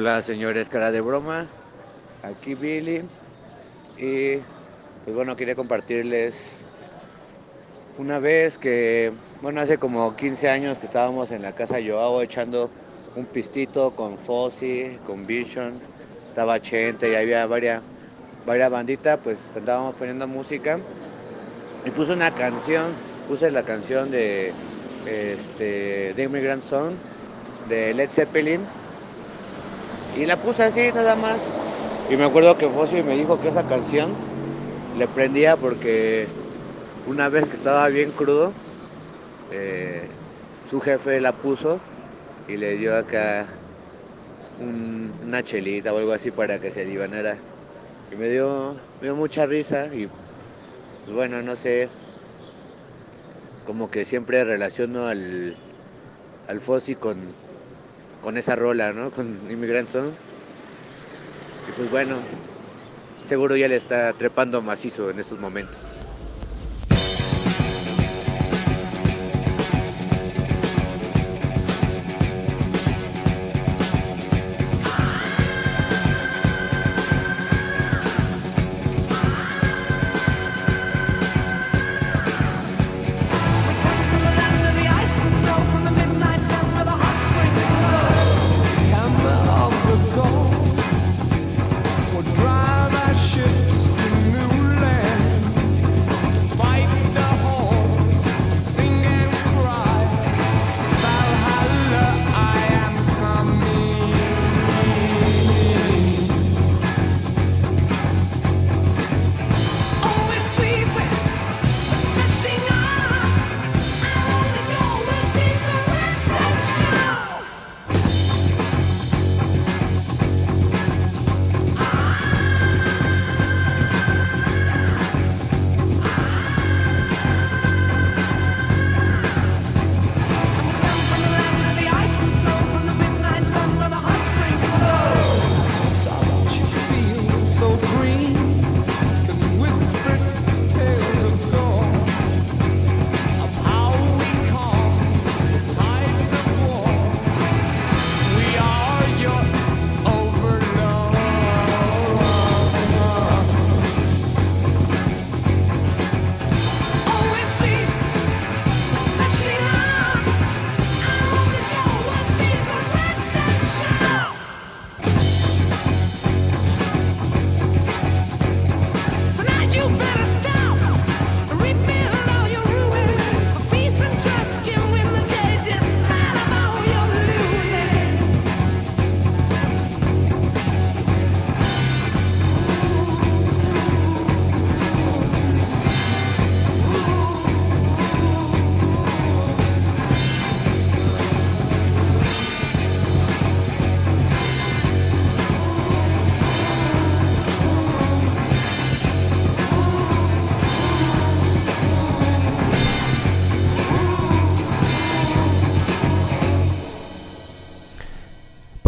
Hola 0.00 0.22
señores, 0.22 0.70
cara 0.70 0.90
de 0.92 1.02
broma. 1.02 1.46
Aquí 2.22 2.54
Billy. 2.54 3.02
Y 3.98 4.36
pues 5.04 5.14
bueno, 5.14 5.36
quería 5.36 5.54
compartirles 5.54 6.62
una 7.98 8.18
vez 8.18 8.56
que, 8.56 9.12
bueno, 9.42 9.60
hace 9.60 9.76
como 9.76 10.16
15 10.16 10.48
años 10.48 10.78
que 10.78 10.86
estábamos 10.86 11.32
en 11.32 11.42
la 11.42 11.52
casa 11.54 11.76
Joao 11.86 12.22
echando 12.22 12.70
un 13.14 13.26
pistito 13.26 13.90
con 13.90 14.16
Fossi, 14.16 14.98
con 15.06 15.26
Vision, 15.26 15.74
estaba 16.26 16.62
Chente 16.62 17.10
y 17.12 17.14
había 17.14 17.44
varias, 17.44 17.82
varias 18.46 18.70
banditas, 18.70 19.18
pues 19.22 19.54
andábamos 19.54 19.96
poniendo 19.96 20.26
música. 20.26 20.78
Y 21.84 21.90
puse 21.90 22.14
una 22.14 22.30
canción, 22.32 22.86
puse 23.28 23.50
la 23.50 23.64
canción 23.64 24.10
de 24.10 24.54
este, 25.04 26.14
The 26.16 26.22
Immigrant 26.22 26.62
Song 26.62 26.94
de 27.68 27.92
Led 27.92 28.08
Zeppelin. 28.10 28.79
Y 30.12 30.26
la 30.26 30.36
puse 30.36 30.62
así 30.64 30.90
nada 30.92 31.16
más. 31.16 31.54
Y 32.08 32.16
me 32.16 32.24
acuerdo 32.24 32.56
que 32.56 32.68
Fossi 32.68 33.02
me 33.02 33.16
dijo 33.16 33.38
que 33.38 33.48
esa 33.48 33.64
canción 33.64 34.18
le 34.92 35.08
prendía 35.08 35.56
porque 35.58 36.34
una 37.04 37.28
vez 37.28 37.48
que 37.48 37.56
estaba 37.56 37.88
bien 37.88 38.12
crudo, 38.12 38.56
eh, 39.50 40.16
su 40.62 40.80
jefe 40.80 41.20
la 41.20 41.32
puso 41.34 41.82
y 42.46 42.56
le 42.58 42.76
dio 42.76 42.96
acá 42.96 43.60
un- 44.56 45.18
una 45.22 45.42
chelita 45.42 45.94
o 45.94 45.98
algo 45.98 46.12
así 46.12 46.30
para 46.32 46.60
que 46.60 46.70
se 46.70 46.82
alivianara. 46.82 47.44
Y 48.10 48.16
me 48.16 48.28
dio, 48.30 48.74
me 49.00 49.08
dio 49.08 49.16
mucha 49.16 49.46
risa 49.46 49.94
y 49.94 50.08
pues 51.04 51.14
bueno, 51.14 51.42
no 51.42 51.56
sé, 51.56 51.92
como 53.62 53.88
que 53.90 54.04
siempre 54.04 54.44
relaciono 54.44 55.06
al, 55.06 55.58
al 56.46 56.60
Fossi 56.60 56.94
con, 56.96 57.36
con 58.22 58.36
esa 58.36 58.56
rola, 58.56 58.92
¿no? 58.92 59.10
Con 59.10 59.50
Immigrant 59.50 59.88
Song. 59.88 60.10
Y 61.68 61.72
pues 61.72 61.90
bueno, 61.90 62.16
seguro 63.22 63.56
ya 63.56 63.68
le 63.68 63.76
está 63.76 64.12
trepando 64.12 64.62
macizo 64.62 65.10
en 65.10 65.20
estos 65.20 65.38
momentos. 65.38 65.99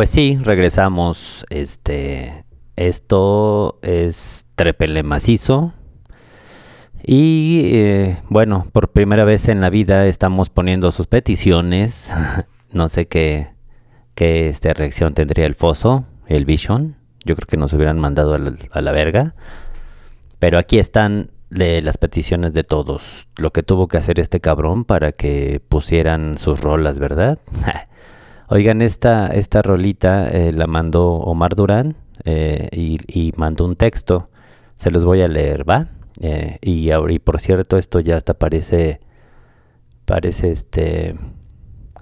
Pues 0.03 0.11
sí, 0.11 0.37
regresamos. 0.43 1.47
Este, 1.49 2.45
esto 2.75 3.79
es 3.83 4.47
Trepele 4.57 5.05
Macizo. 5.05 5.75
Y 7.05 7.71
eh, 7.73 8.19
bueno, 8.29 8.67
por 8.73 8.91
primera 8.91 9.23
vez 9.23 9.49
en 9.49 9.61
la 9.61 9.71
vida 9.71 10.09
estamos 10.09 10.51
poniendo 10.51 10.91
sus 10.91 11.07
peticiones. 11.07 12.11
no 12.73 12.89
sé 12.89 13.07
qué, 13.07 13.51
qué 14.17 14.49
este, 14.49 14.75
reacción 14.75 15.15
tendría 15.15 15.47
el 15.47 15.55
Foso, 15.55 16.05
el 16.27 16.47
Vision. 16.47 16.97
Yo 17.25 17.37
creo 17.37 17.47
que 17.47 17.57
nos 17.57 17.73
hubieran 17.73 18.01
mandado 18.01 18.35
a 18.35 18.39
la, 18.41 18.57
a 18.73 18.81
la 18.81 18.91
verga. 18.91 19.37
Pero 20.41 20.59
aquí 20.59 20.81
están 20.81 21.31
de 21.49 21.81
las 21.81 21.97
peticiones 21.97 22.55
de 22.55 22.65
todos. 22.65 23.29
Lo 23.37 23.53
que 23.53 23.63
tuvo 23.63 23.87
que 23.87 23.99
hacer 23.99 24.19
este 24.19 24.41
cabrón 24.41 24.85
para 24.85 25.13
que 25.13 25.61
pusieran 25.69 26.39
sus 26.39 26.61
rolas, 26.61 26.99
¿verdad? 26.99 27.39
Oigan, 28.55 28.83
esta, 28.83 29.29
esta 29.29 29.63
rolita 29.63 30.29
eh, 30.29 30.53
la 30.53 30.67
mandó 30.67 31.15
Omar 31.15 31.55
Durán 31.55 31.97
eh, 32.27 32.69
y, 32.71 32.99
y 33.09 33.33
mandó 33.35 33.65
un 33.65 33.77
texto. 33.77 34.29
Se 34.77 34.91
los 34.91 35.07
voy 35.07 35.23
a 35.23 35.29
leer, 35.29 35.67
¿va? 35.67 35.87
Eh, 36.21 36.59
y, 36.61 36.91
y 36.93 37.19
por 37.19 37.41
cierto, 37.41 37.79
esto 37.79 37.99
ya 37.99 38.19
hasta 38.19 38.35
parece, 38.35 39.01
parece 40.05 40.51
este 40.51 41.15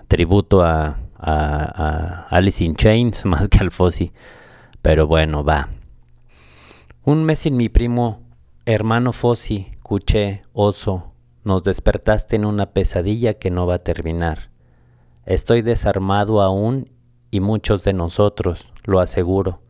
tributo 0.08 0.62
a, 0.62 0.98
a, 1.16 2.24
a 2.26 2.26
Alice 2.30 2.64
in 2.64 2.74
Chains 2.74 3.24
más 3.26 3.46
que 3.46 3.58
al 3.58 3.70
Fossi. 3.70 4.10
Pero 4.82 5.06
bueno, 5.06 5.44
va. 5.44 5.68
Un 7.04 7.22
mes 7.22 7.38
sin 7.38 7.56
mi 7.56 7.68
primo, 7.68 8.22
hermano 8.66 9.12
Fossi, 9.12 9.68
cuché, 9.84 10.42
oso, 10.52 11.12
nos 11.44 11.62
despertaste 11.62 12.34
en 12.34 12.44
una 12.44 12.72
pesadilla 12.72 13.34
que 13.34 13.52
no 13.52 13.68
va 13.68 13.76
a 13.76 13.78
terminar. 13.78 14.49
Estoy 15.24 15.62
desarmado 15.62 16.40
aún 16.40 16.90
y 17.30 17.40
muchos 17.40 17.84
de 17.84 17.92
nosotros, 17.92 18.72
lo 18.84 19.00
aseguro, 19.00 19.60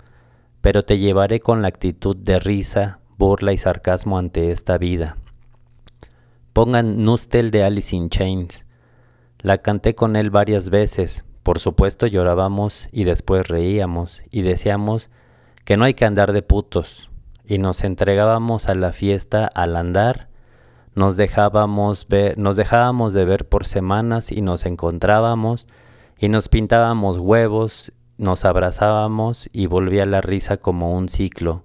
pero 0.60 0.82
te 0.82 0.98
llevaré 0.98 1.40
con 1.40 1.62
la 1.62 1.68
actitud 1.68 2.16
de 2.16 2.38
risa, 2.38 3.00
burla 3.18 3.52
y 3.52 3.58
sarcasmo 3.58 4.18
ante 4.18 4.50
esta 4.50 4.78
vida. 4.78 5.16
Pongan 6.52 7.04
Nustel 7.04 7.50
de 7.50 7.64
Alice 7.64 7.94
in 7.94 8.10
Chains. 8.10 8.64
La 9.38 9.58
canté 9.58 9.94
con 9.94 10.16
él 10.16 10.30
varias 10.30 10.70
veces, 10.70 11.24
por 11.42 11.58
supuesto 11.58 12.06
llorábamos 12.06 12.88
y 12.92 13.04
después 13.04 13.48
reíamos 13.48 14.22
y 14.30 14.42
decíamos 14.42 15.10
que 15.64 15.76
no 15.76 15.84
hay 15.84 15.94
que 15.94 16.04
andar 16.04 16.32
de 16.32 16.42
putos 16.42 17.10
y 17.44 17.58
nos 17.58 17.82
entregábamos 17.84 18.68
a 18.68 18.74
la 18.74 18.92
fiesta 18.92 19.46
al 19.46 19.76
andar, 19.76 20.29
nos 20.94 21.16
dejábamos 21.16 22.06
ver, 22.08 22.36
nos 22.38 22.56
dejábamos 22.56 23.12
de 23.12 23.24
ver 23.24 23.48
por 23.48 23.66
semanas 23.66 24.32
y 24.32 24.42
nos 24.42 24.66
encontrábamos 24.66 25.66
y 26.18 26.28
nos 26.28 26.48
pintábamos 26.48 27.18
huevos, 27.18 27.92
nos 28.18 28.44
abrazábamos 28.44 29.48
y 29.52 29.66
volvía 29.66 30.04
la 30.04 30.20
risa 30.20 30.58
como 30.58 30.94
un 30.94 31.08
ciclo, 31.08 31.64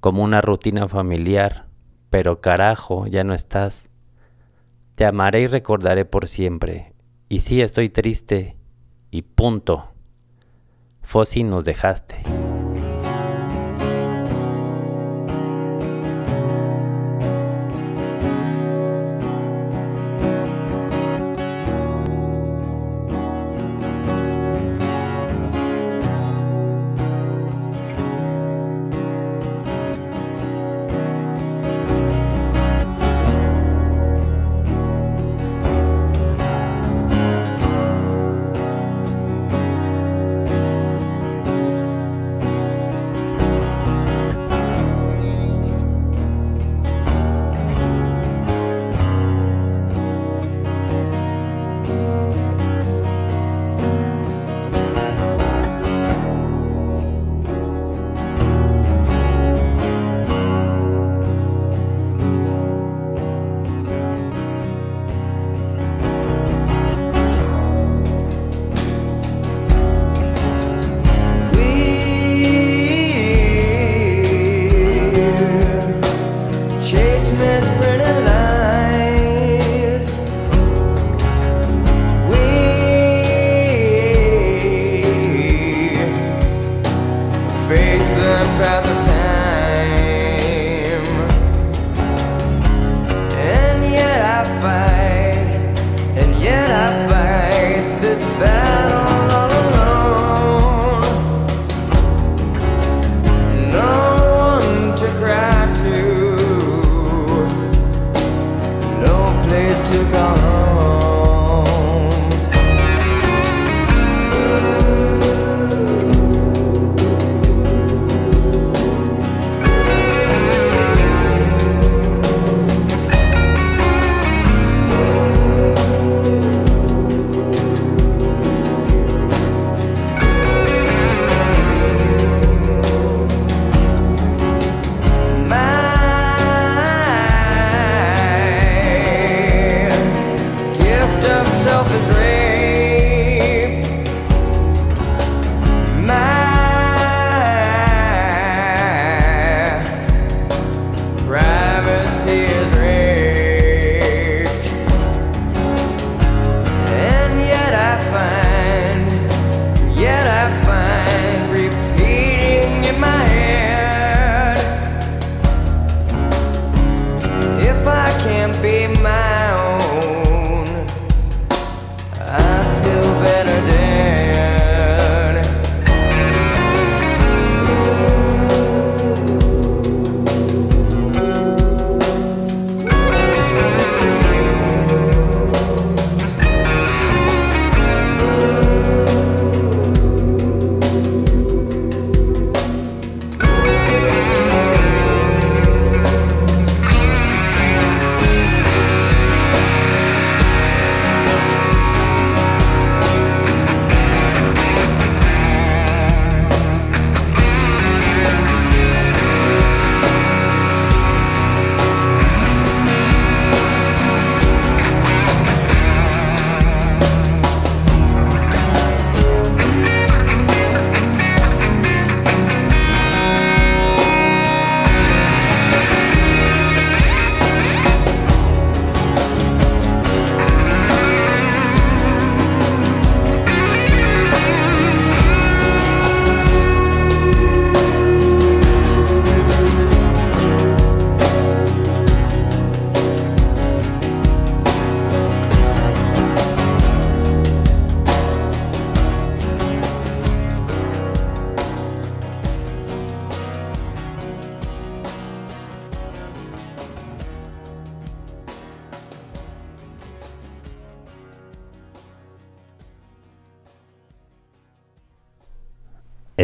como 0.00 0.22
una 0.22 0.40
rutina 0.40 0.88
familiar, 0.88 1.66
pero 2.10 2.40
carajo, 2.40 3.06
ya 3.06 3.24
no 3.24 3.34
estás. 3.34 3.88
Te 4.94 5.04
amaré 5.04 5.42
y 5.42 5.46
recordaré 5.46 6.04
por 6.04 6.26
siempre. 6.26 6.94
Y 7.28 7.40
sí 7.40 7.60
estoy 7.60 7.88
triste. 7.88 8.56
Y 9.10 9.22
punto. 9.22 9.92
Fossi 11.02 11.42
nos 11.42 11.64
dejaste. 11.64 12.16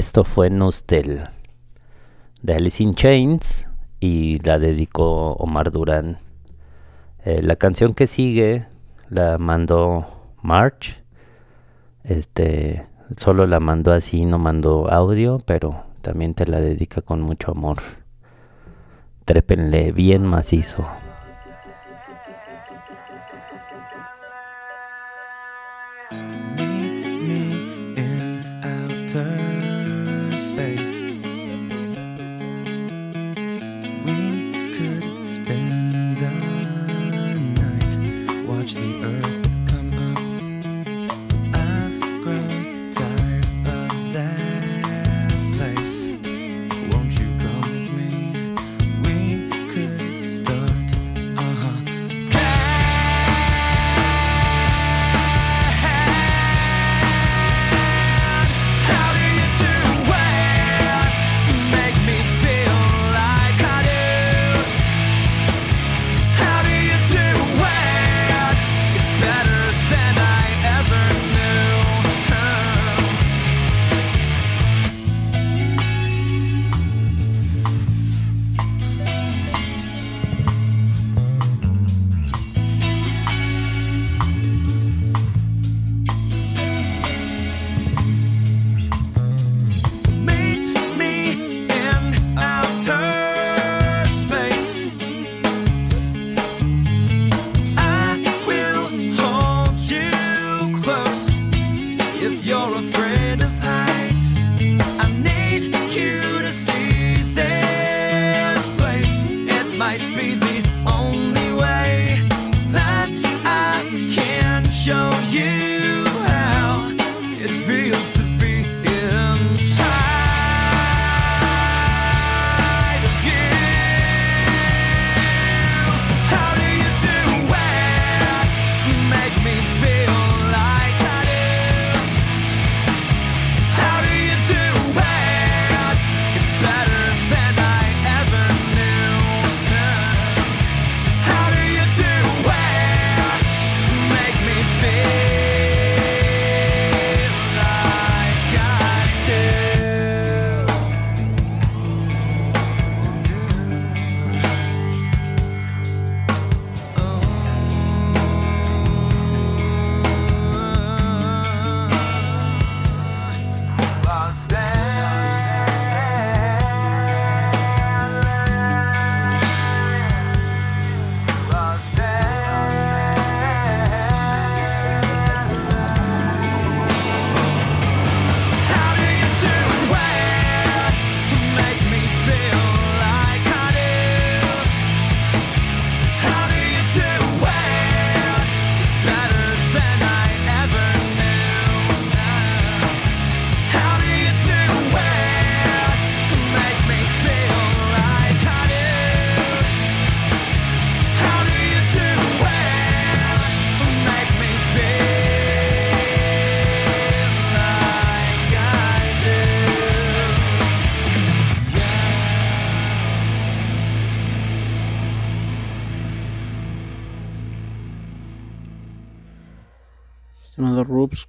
Esto 0.03 0.25
fue 0.25 0.51
Nustel 0.51 1.29
de 2.43 2.55
Alice 2.55 2.83
in 2.83 2.97
Chains 2.97 3.69
y 4.01 4.41
la 4.41 4.59
dedicó 4.59 5.35
Omar 5.35 5.71
Durán. 5.71 6.19
Eh, 7.25 7.41
la 7.41 7.55
canción 7.55 7.95
que 7.95 8.09
sigue 8.09 8.67
la 9.11 9.39
mandó 9.39 10.05
March. 10.43 11.01
Este 12.03 12.85
solo 13.17 13.47
la 13.47 13.61
mandó 13.61 13.93
así, 13.93 14.25
no 14.25 14.41
mandó 14.41 14.91
audio, 14.91 15.39
pero 15.47 15.85
también 16.01 16.35
te 16.35 16.47
la 16.47 16.59
dedica 16.59 17.01
con 17.01 17.21
mucho 17.21 17.53
amor. 17.53 17.79
Trépenle 19.25 19.93
bien 19.93 20.27
macizo. 20.27 20.85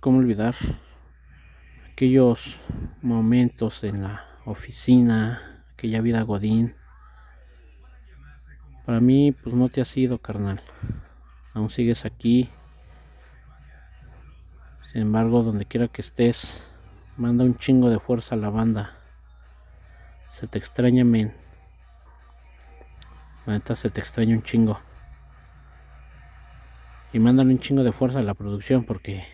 ¿Cómo 0.04 0.18
olvidar 0.18 0.54
aquellos 1.89 2.58
momentos 3.01 3.86
en 3.86 4.04
la 4.04 4.26
oficina, 4.43 5.64
aquella 5.72 6.01
vida 6.01 6.24
godín? 6.24 6.76
Para 8.86 8.99
mí, 8.99 9.32
pues 9.32 9.56
no 9.56 9.70
te 9.70 9.80
has 9.80 9.95
ido, 9.95 10.18
carnal. 10.18 10.60
Aún 11.54 11.70
sigues 11.70 12.04
aquí. 12.04 12.49
Sin 14.91 15.04
embargo, 15.04 15.41
donde 15.41 15.64
quiera 15.64 15.88
que 15.88 16.01
estés, 16.01 16.70
manda 17.16 17.45
un 17.45 17.56
chingo 17.56 17.89
de 17.89 17.99
fuerza 17.99 18.36
a 18.36 18.38
la 18.38 18.49
banda. 18.49 18.97
Se 20.32 20.47
te 20.47 20.58
extraña, 20.58 21.06
men. 21.06 21.34
La 23.45 23.54
neta, 23.54 23.78
se 23.78 23.89
te 23.89 24.01
extraña 24.01 24.36
un 24.36 24.43
chingo. 24.43 24.82
Y 27.14 27.20
mándale 27.20 27.54
un 27.54 27.60
chingo 27.60 27.84
de 27.84 27.93
fuerza 27.93 28.20
a 28.20 28.24
la 28.24 28.34
producción 28.34 28.84
porque 28.84 29.26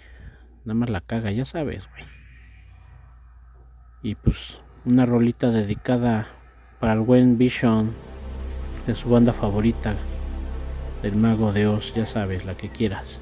nada 0.66 0.74
más 0.74 0.90
la 0.90 1.02
caga, 1.02 1.32
ya 1.32 1.46
sabes, 1.46 1.90
güey. 1.92 2.04
Y 4.02 4.16
pues 4.16 4.62
una 4.86 5.06
rolita 5.06 5.52
dedicada 5.52 6.28
para 6.80 6.94
el 6.94 7.02
buen 7.02 7.38
Vision 7.38 7.94
de 8.88 8.96
su 8.96 9.10
banda 9.10 9.34
favorita, 9.34 9.96
del 11.02 11.16
Mago 11.16 11.52
de 11.52 11.68
Oz, 11.68 11.94
ya 11.94 12.06
sabes, 12.06 12.46
la 12.46 12.56
que 12.56 12.70
quieras. 12.70 13.22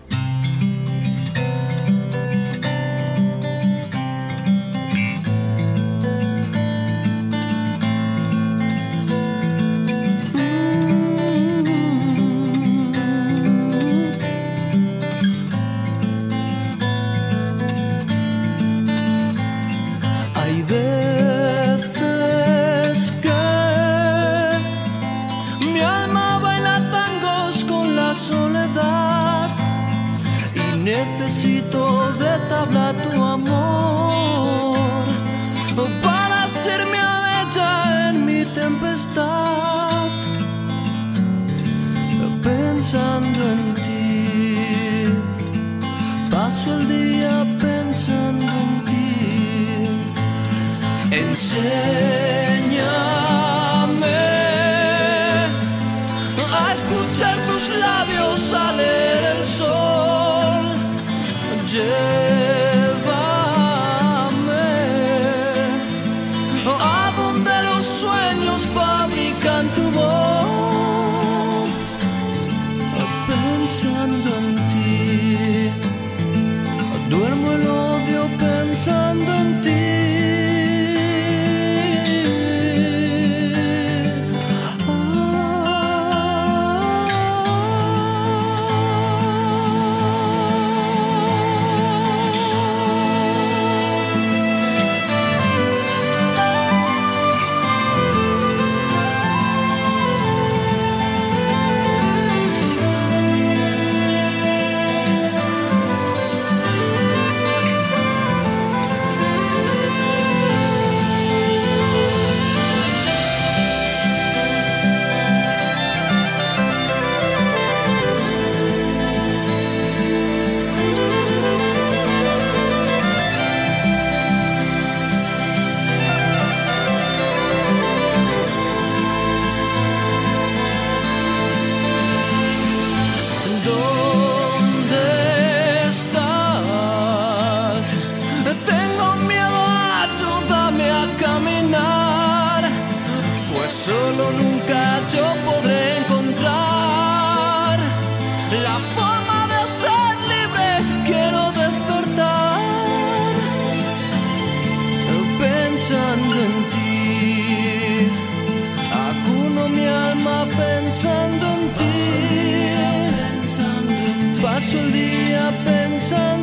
sun. 166.07 166.36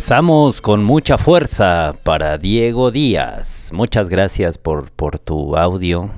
Regresamos 0.00 0.62
con 0.62 0.82
mucha 0.82 1.18
fuerza 1.18 1.94
para 2.04 2.38
Diego 2.38 2.90
Díaz. 2.90 3.70
Muchas 3.74 4.08
gracias 4.08 4.56
por, 4.56 4.90
por 4.92 5.18
tu 5.18 5.58
audio. 5.58 6.10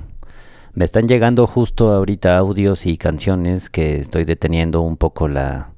Me 0.73 0.85
están 0.85 1.09
llegando 1.09 1.45
justo 1.47 1.91
ahorita 1.91 2.37
audios 2.37 2.85
y 2.85 2.95
canciones 2.95 3.69
que 3.69 3.97
estoy 3.97 4.23
deteniendo 4.23 4.79
un 4.79 4.95
poco 4.95 5.27
la, 5.27 5.73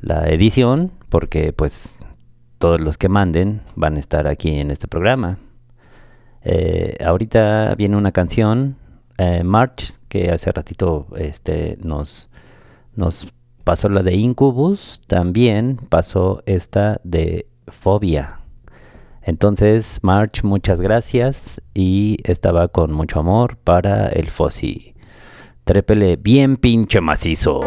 la 0.00 0.30
edición 0.30 0.92
porque 1.10 1.52
pues 1.52 2.00
todos 2.56 2.80
los 2.80 2.96
que 2.96 3.10
manden 3.10 3.60
van 3.74 3.96
a 3.96 3.98
estar 3.98 4.26
aquí 4.26 4.58
en 4.58 4.70
este 4.70 4.88
programa. 4.88 5.36
Eh, 6.44 6.96
ahorita 7.04 7.74
viene 7.74 7.98
una 7.98 8.12
canción, 8.12 8.78
eh, 9.18 9.44
March, 9.44 9.98
que 10.08 10.30
hace 10.30 10.50
ratito 10.50 11.08
este, 11.14 11.76
nos, 11.82 12.30
nos 12.96 13.33
pasó 13.64 13.88
la 13.88 14.02
de 14.02 14.14
Incubus, 14.14 15.00
también 15.06 15.78
pasó 15.88 16.42
esta 16.46 17.00
de 17.02 17.46
Fobia. 17.66 18.40
Entonces, 19.22 20.00
March, 20.02 20.44
muchas 20.44 20.80
gracias 20.82 21.60
y 21.72 22.18
estaba 22.24 22.68
con 22.68 22.92
mucho 22.92 23.20
amor 23.20 23.56
para 23.56 24.08
el 24.08 24.28
Fossi. 24.28 24.94
Trépele 25.64 26.16
bien 26.16 26.58
pinche 26.58 27.00
macizo. 27.00 27.60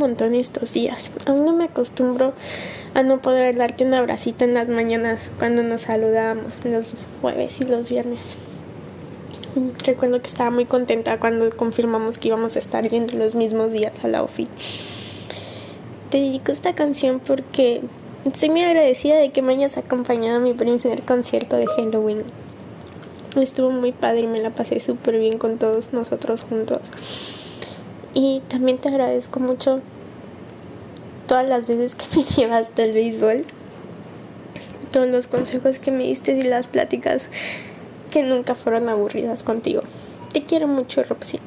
Montón 0.00 0.34
estos 0.34 0.72
días. 0.72 1.10
Aún 1.26 1.44
no 1.44 1.52
me 1.52 1.64
acostumbro 1.64 2.32
a 2.94 3.02
no 3.02 3.20
poder 3.20 3.56
darte 3.56 3.84
un 3.84 3.94
abracito 3.94 4.44
en 4.44 4.54
las 4.54 4.68
mañanas 4.68 5.20
cuando 5.38 5.62
nos 5.62 5.82
saludábamos 5.82 6.64
los 6.64 7.06
jueves 7.20 7.60
y 7.60 7.64
los 7.64 7.88
viernes. 7.88 8.18
Recuerdo 9.84 10.20
que 10.20 10.28
estaba 10.28 10.50
muy 10.50 10.64
contenta 10.64 11.20
cuando 11.20 11.50
confirmamos 11.50 12.18
que 12.18 12.28
íbamos 12.28 12.56
a 12.56 12.58
estar 12.58 12.88
yendo 12.88 13.16
los 13.16 13.34
mismos 13.34 13.72
días 13.72 14.04
a 14.04 14.08
la 14.08 14.22
OFI. 14.22 14.48
Te 16.08 16.18
dedico 16.18 16.50
esta 16.50 16.74
canción 16.74 17.20
porque 17.20 17.82
estoy 18.24 18.50
muy 18.50 18.62
agradecida 18.62 19.16
de 19.16 19.30
que 19.30 19.42
me 19.42 19.52
hayas 19.52 19.76
acompañado 19.76 20.38
a 20.38 20.40
mi 20.40 20.54
primer 20.54 21.02
concierto 21.02 21.56
de 21.56 21.66
Halloween. 21.66 22.22
Estuvo 23.36 23.70
muy 23.70 23.92
padre 23.92 24.22
y 24.22 24.26
me 24.26 24.38
la 24.38 24.50
pasé 24.50 24.80
súper 24.80 25.18
bien 25.18 25.38
con 25.38 25.58
todos 25.58 25.92
nosotros 25.92 26.42
juntos. 26.42 26.80
Y 28.22 28.42
también 28.48 28.76
te 28.76 28.90
agradezco 28.90 29.40
mucho 29.40 29.80
todas 31.26 31.48
las 31.48 31.66
veces 31.66 31.94
que 31.94 32.04
me 32.18 32.22
llevaste 32.22 32.82
al 32.82 32.92
béisbol, 32.92 33.46
todos 34.92 35.08
los 35.08 35.26
consejos 35.26 35.78
que 35.78 35.90
me 35.90 36.04
diste 36.04 36.32
y 36.32 36.42
las 36.42 36.68
pláticas 36.68 37.28
que 38.10 38.22
nunca 38.22 38.54
fueron 38.54 38.90
aburridas 38.90 39.42
contigo. 39.42 39.80
Te 40.34 40.42
quiero 40.42 40.66
mucho, 40.66 41.02
Roxy. 41.02 41.40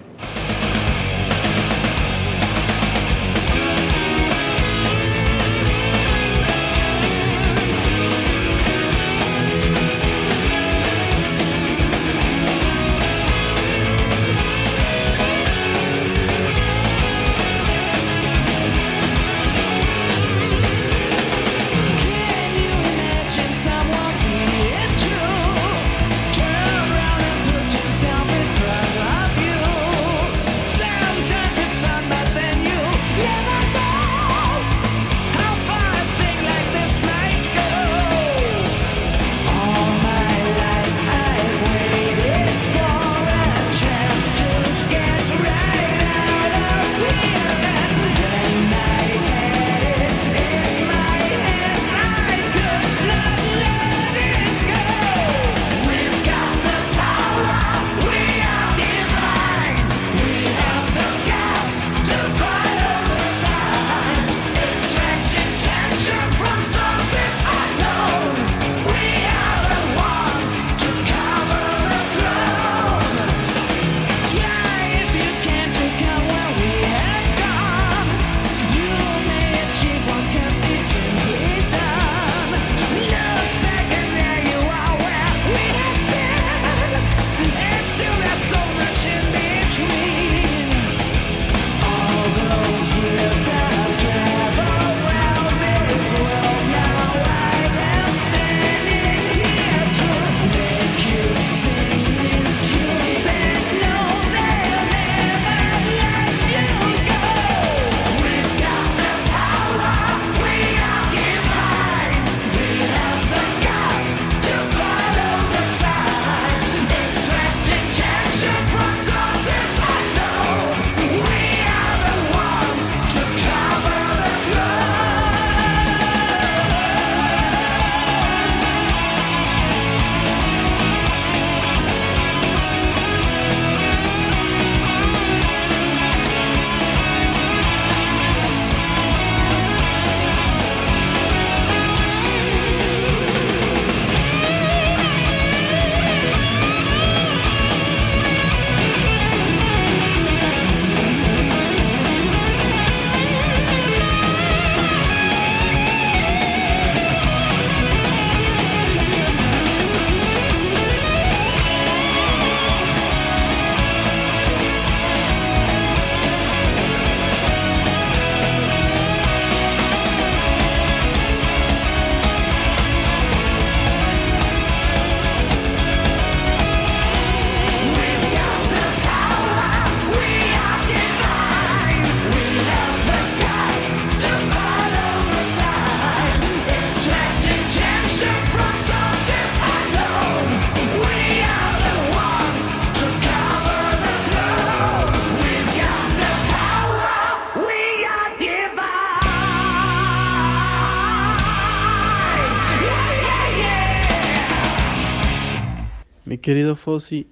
Mi 206.33 206.39
querido 206.39 206.75
Fossi, 206.75 207.27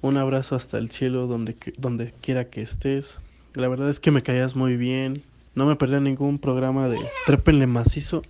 un 0.00 0.16
abrazo 0.16 0.56
hasta 0.56 0.78
el 0.78 0.90
cielo 0.90 1.26
donde, 1.26 1.54
donde 1.76 2.14
quiera 2.22 2.44
que 2.44 2.62
estés. 2.62 3.18
La 3.52 3.68
verdad 3.68 3.90
es 3.90 4.00
que 4.00 4.10
me 4.10 4.22
caías 4.22 4.56
muy 4.56 4.78
bien. 4.78 5.22
No 5.54 5.66
me 5.66 5.76
perdí 5.76 6.00
ningún 6.00 6.38
programa 6.38 6.88
de 6.88 6.98
Trépenle 7.26 7.66
Macizo. 7.66 8.22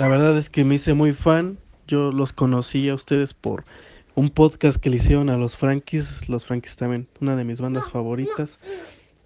La 0.00 0.08
verdad 0.08 0.38
es 0.38 0.48
que 0.48 0.64
me 0.64 0.76
hice 0.76 0.94
muy 0.94 1.12
fan. 1.12 1.58
Yo 1.86 2.10
los 2.10 2.32
conocí 2.32 2.88
a 2.88 2.94
ustedes 2.94 3.34
por 3.34 3.66
un 4.14 4.30
podcast 4.30 4.80
que 4.80 4.88
le 4.88 4.96
hicieron 4.96 5.28
a 5.28 5.36
los 5.36 5.56
Frankies. 5.56 6.26
Los 6.26 6.46
Frankies 6.46 6.76
también, 6.76 7.06
una 7.20 7.36
de 7.36 7.44
mis 7.44 7.60
bandas 7.60 7.90
favoritas. 7.90 8.58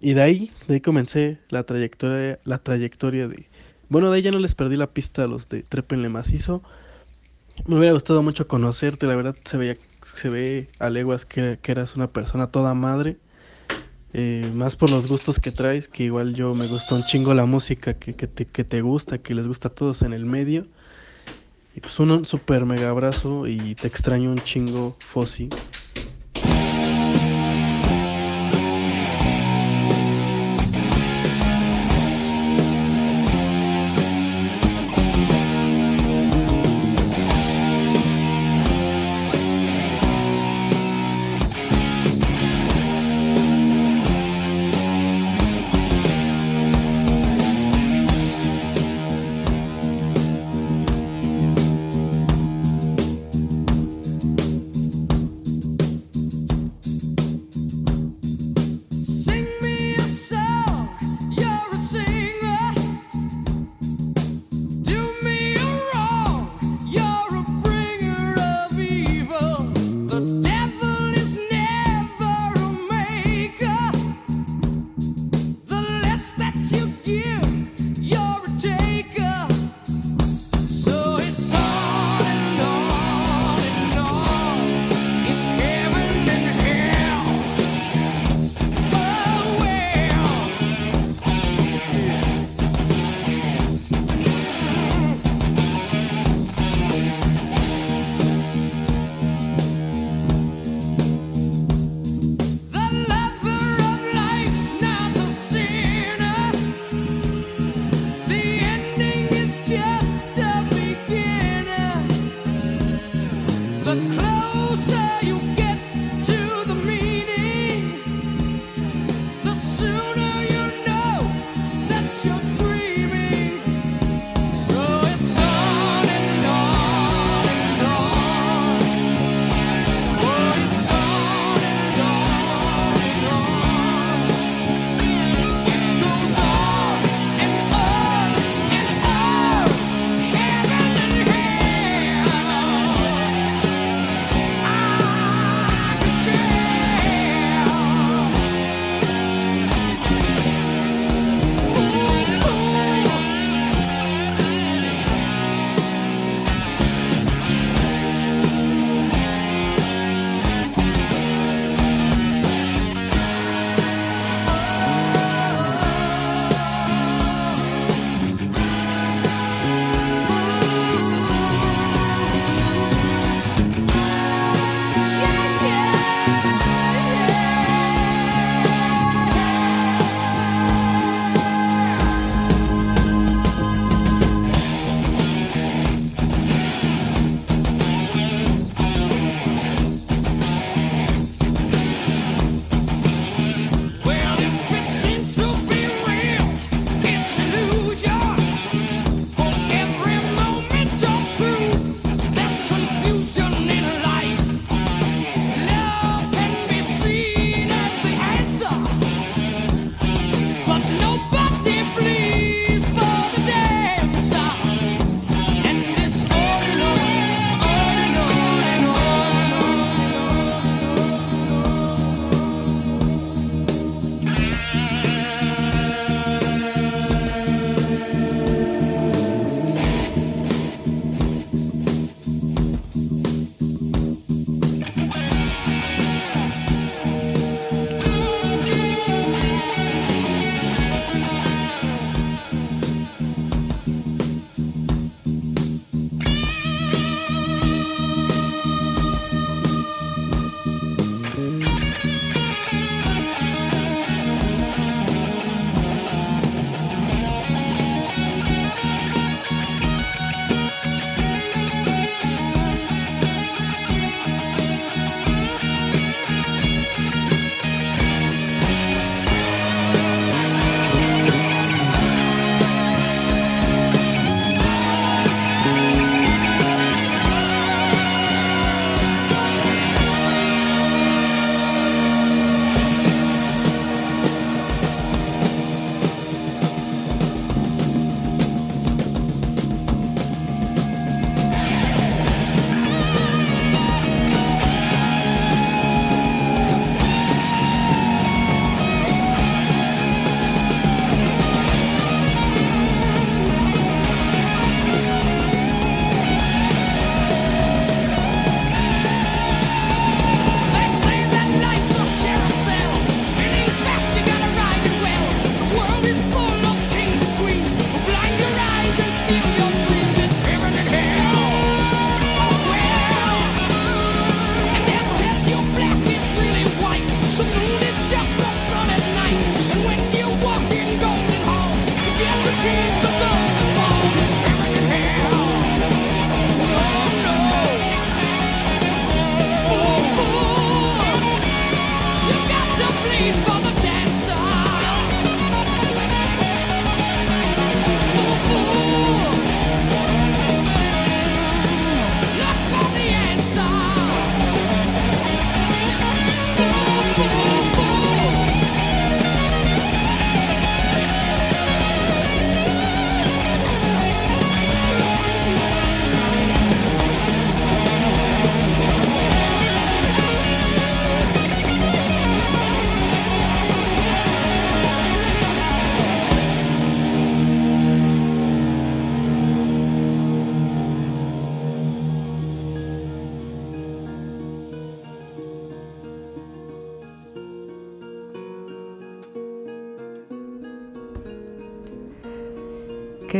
Y 0.01 0.15
de 0.15 0.21
ahí, 0.21 0.51
de 0.67 0.73
ahí 0.73 0.81
comencé 0.81 1.39
la 1.47 1.63
trayectoria, 1.63 2.39
la 2.43 2.57
trayectoria 2.57 3.29
de... 3.29 3.47
Bueno, 3.87 4.11
de 4.11 4.17
ahí 4.17 4.21
ya 4.21 4.31
no 4.31 4.39
les 4.39 4.53
perdí 4.53 4.75
la 4.75 4.87
pista 4.87 5.23
a 5.23 5.27
los 5.27 5.47
de 5.47 5.63
Trépenle 5.63 6.09
Macizo. 6.09 6.61
Me 7.65 7.77
hubiera 7.77 7.93
gustado 7.93 8.21
mucho 8.21 8.49
conocerte, 8.49 9.07
la 9.07 9.15
verdad 9.15 9.37
se 9.45 9.55
veía, 9.55 9.77
se 10.03 10.27
ve 10.27 10.67
a 10.79 10.89
leguas 10.89 11.25
que, 11.25 11.57
que 11.61 11.71
eras 11.71 11.95
una 11.95 12.11
persona 12.11 12.47
toda 12.47 12.73
madre. 12.73 13.15
Eh, 14.17 14.49
más 14.53 14.77
por 14.77 14.89
los 14.89 15.07
gustos 15.07 15.39
que 15.39 15.51
traes, 15.51 15.89
que 15.89 16.05
igual 16.05 16.33
yo 16.33 16.55
me 16.55 16.67
gusta 16.67 16.95
un 16.95 17.03
chingo 17.03 17.33
la 17.33 17.45
música 17.45 17.95
que, 17.95 18.15
que, 18.15 18.27
te, 18.27 18.45
que 18.45 18.63
te 18.63 18.79
gusta, 18.81 19.17
que 19.17 19.35
les 19.35 19.45
gusta 19.45 19.67
a 19.67 19.75
todos 19.75 20.03
en 20.03 20.13
el 20.13 20.25
medio. 20.25 20.67
Y 21.75 21.81
pues 21.81 21.99
un, 21.99 22.25
super 22.25 22.65
mega 22.65 22.89
abrazo 22.89 23.45
y 23.45 23.75
te 23.75 23.89
extraño 23.89 24.31
un 24.31 24.41
chingo, 24.41 24.95
Fossi. 25.01 25.53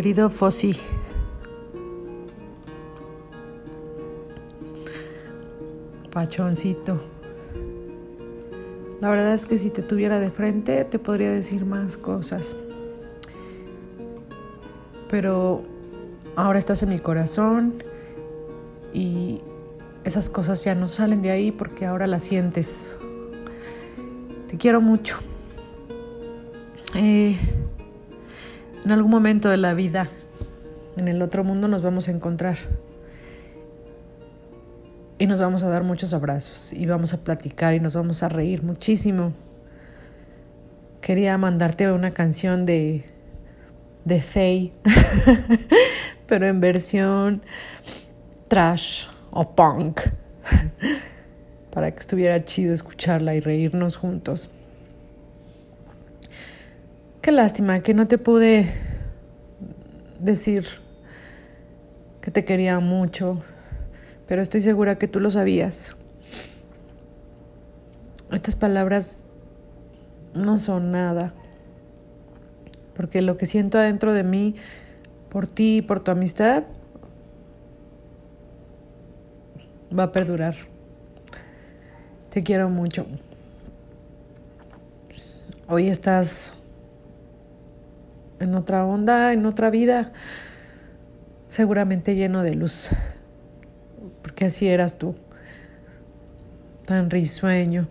querido 0.05 0.29
Fossi. 0.29 0.75
Pachoncito. 6.11 6.99
La 9.01 9.09
verdad 9.09 9.33
es 9.33 9.47
que 9.47 9.57
si 9.57 9.71
te 9.71 9.81
tuviera 9.81 10.19
de 10.19 10.29
frente 10.29 10.85
te 10.85 10.99
podría 10.99 11.31
decir 11.31 11.65
más 11.65 11.97
cosas. 11.97 12.55
Pero 15.09 15.63
ahora 16.35 16.59
estás 16.59 16.83
en 16.83 16.89
mi 16.89 16.99
corazón 16.99 17.83
y 18.93 19.41
esas 20.03 20.29
cosas 20.29 20.63
ya 20.63 20.75
no 20.75 20.87
salen 20.87 21.23
de 21.23 21.31
ahí 21.31 21.51
porque 21.51 21.87
ahora 21.87 22.05
las 22.05 22.25
sientes. 22.25 22.95
Te 24.49 24.57
quiero 24.59 24.81
mucho. 24.81 25.17
Eh, 26.93 27.39
en 28.85 28.91
algún 28.91 29.09
momento 29.09 29.49
de 29.49 29.57
la 29.57 29.73
vida, 29.73 30.09
en 30.95 31.07
el 31.07 31.23
otro 31.23 31.43
mundo, 31.43 31.67
nos 31.67 31.81
vamos 31.81 32.07
a 32.07 32.11
encontrar. 32.11 32.57
Y 35.17 35.25
nos 35.25 35.41
vamos 35.41 35.63
a 35.63 35.69
dar 35.69 35.83
muchos 35.83 36.13
abrazos 36.13 36.71
y 36.71 36.85
vamos 36.85 37.13
a 37.13 37.23
platicar 37.23 37.73
y 37.73 37.79
nos 37.79 37.95
vamos 37.95 38.21
a 38.21 38.29
reír 38.29 38.61
muchísimo. 38.61 39.33
Quería 41.01 41.35
mandarte 41.39 41.91
una 41.91 42.11
canción 42.11 42.67
de, 42.67 43.05
de 44.03 44.21
Faye, 44.21 44.73
pero 46.27 46.45
en 46.45 46.59
versión 46.59 47.41
trash 48.47 49.07
o 49.31 49.55
punk, 49.55 49.99
para 51.71 51.89
que 51.89 51.99
estuviera 51.99 52.43
chido 52.45 52.71
escucharla 52.71 53.33
y 53.33 53.39
reírnos 53.39 53.97
juntos. 53.97 54.51
Qué 57.25 57.31
lástima 57.31 57.79
que 57.79 57.95
no 57.95 58.07
te 58.07 58.19
pude 58.19 58.71
decir 60.19 60.67
que 62.21 62.29
te 62.29 62.45
quería 62.45 62.79
mucho, 62.79 63.41
pero 64.27 64.43
estoy 64.43 64.61
segura 64.61 64.99
que 64.99 65.07
tú 65.07 65.19
lo 65.19 65.31
sabías. 65.31 65.95
Estas 68.31 68.55
palabras 68.55 69.25
no 70.35 70.59
son 70.59 70.91
nada, 70.91 71.33
porque 72.93 73.23
lo 73.23 73.37
que 73.37 73.47
siento 73.47 73.79
adentro 73.79 74.13
de 74.13 74.23
mí 74.23 74.53
por 75.29 75.47
ti 75.47 75.77
y 75.77 75.81
por 75.81 76.01
tu 76.01 76.11
amistad 76.11 76.65
va 79.97 80.03
a 80.03 80.11
perdurar. 80.11 80.57
Te 82.29 82.43
quiero 82.43 82.69
mucho. 82.69 83.07
Hoy 85.67 85.87
estás 85.87 86.53
en 88.39 88.55
otra 88.55 88.85
onda, 88.85 89.33
en 89.33 89.45
otra 89.45 89.69
vida, 89.69 90.11
seguramente 91.49 92.15
lleno 92.15 92.43
de 92.43 92.53
luz, 92.53 92.89
porque 94.21 94.45
así 94.45 94.67
eras 94.67 94.97
tú, 94.97 95.15
tan 96.85 97.09
risueño. 97.09 97.87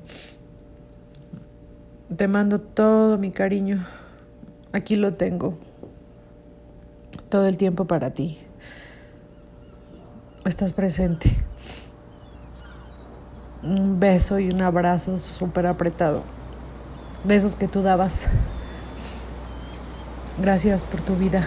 Te 2.15 2.29
mando 2.29 2.61
todo 2.61 3.19
mi 3.19 3.31
cariño, 3.31 3.87
aquí 4.73 4.97
lo 4.97 5.15
tengo, 5.15 5.59
todo 7.29 7.47
el 7.47 7.57
tiempo 7.57 7.87
para 7.87 8.11
ti. 8.11 8.39
Estás 10.45 10.75
presente. 10.75 11.31
Un 13.63 13.99
beso 13.99 14.39
y 14.39 14.51
un 14.51 14.61
abrazo 14.61 15.19
súper 15.19 15.67
apretado, 15.67 16.23
de 17.25 17.35
esos 17.35 17.57
que 17.57 17.67
tú 17.67 17.81
dabas. 17.83 18.29
Gracias 20.39 20.85
por 20.85 21.01
tu 21.01 21.15
vida. 21.15 21.45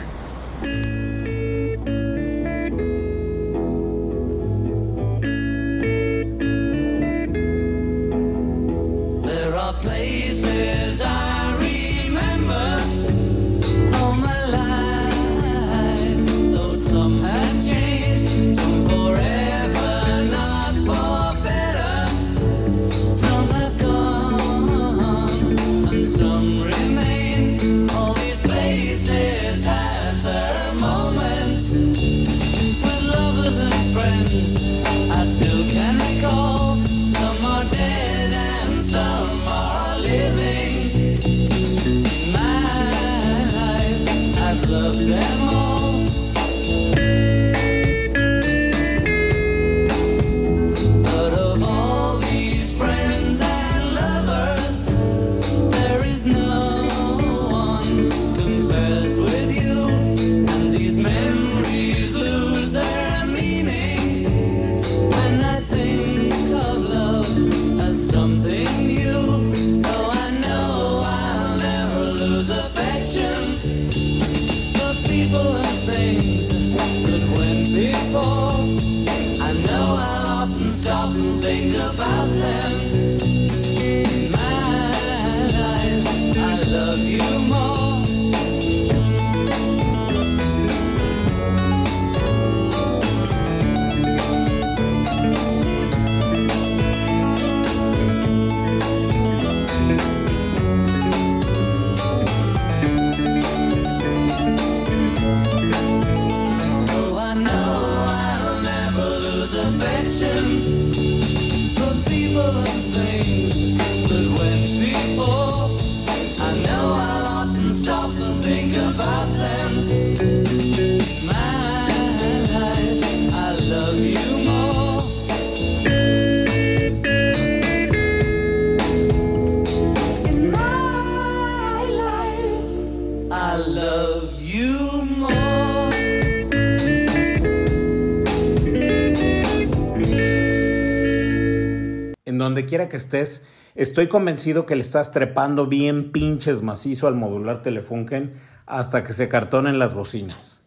Quiera 142.68 142.88
que 142.88 142.98
estés, 142.98 143.44
estoy 143.74 144.08
convencido 144.08 144.68
que 144.68 144.76
le 144.76 144.84
estás 144.84 145.10
trepando 145.10 145.66
bien 145.66 146.12
pinches 146.12 146.62
macizo 146.62 147.08
al 147.08 147.16
modular 147.16 147.64
Telefunken 147.64 148.36
hasta 148.68 149.04
que 149.04 149.14
se 149.14 149.28
cartonen 149.28 149.80
las 149.80 149.96
bocinas. 149.96 150.62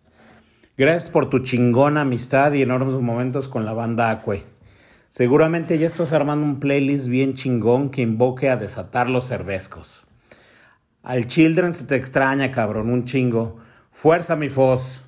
Gracias 0.77 1.11
por 1.11 1.31
tu 1.31 1.39
chingona 1.39 2.01
amistad 2.01 2.53
y 2.55 2.63
enormes 2.63 2.95
momentos 2.95 3.49
con 3.49 3.65
la 3.65 3.75
banda 3.75 4.11
Acue. 4.11 4.43
Seguramente 5.09 5.79
ya 5.79 5.87
estás 5.87 6.13
armando 6.13 6.45
un 6.45 6.59
playlist 6.59 7.07
bien 7.07 7.35
chingón 7.35 7.91
que 7.91 8.01
invoque 8.03 8.49
a 8.49 8.57
desatar 8.57 9.09
los 9.09 9.27
cervezcos. 9.27 10.07
Al 11.03 11.27
Children 11.27 11.75
se 11.75 11.85
te 11.85 11.97
extraña, 11.97 12.51
cabrón, 12.51 12.91
un 12.91 13.05
chingo. 13.05 13.59
Fuerza, 13.91 14.37
mi 14.37 14.49
Foz. 14.49 15.05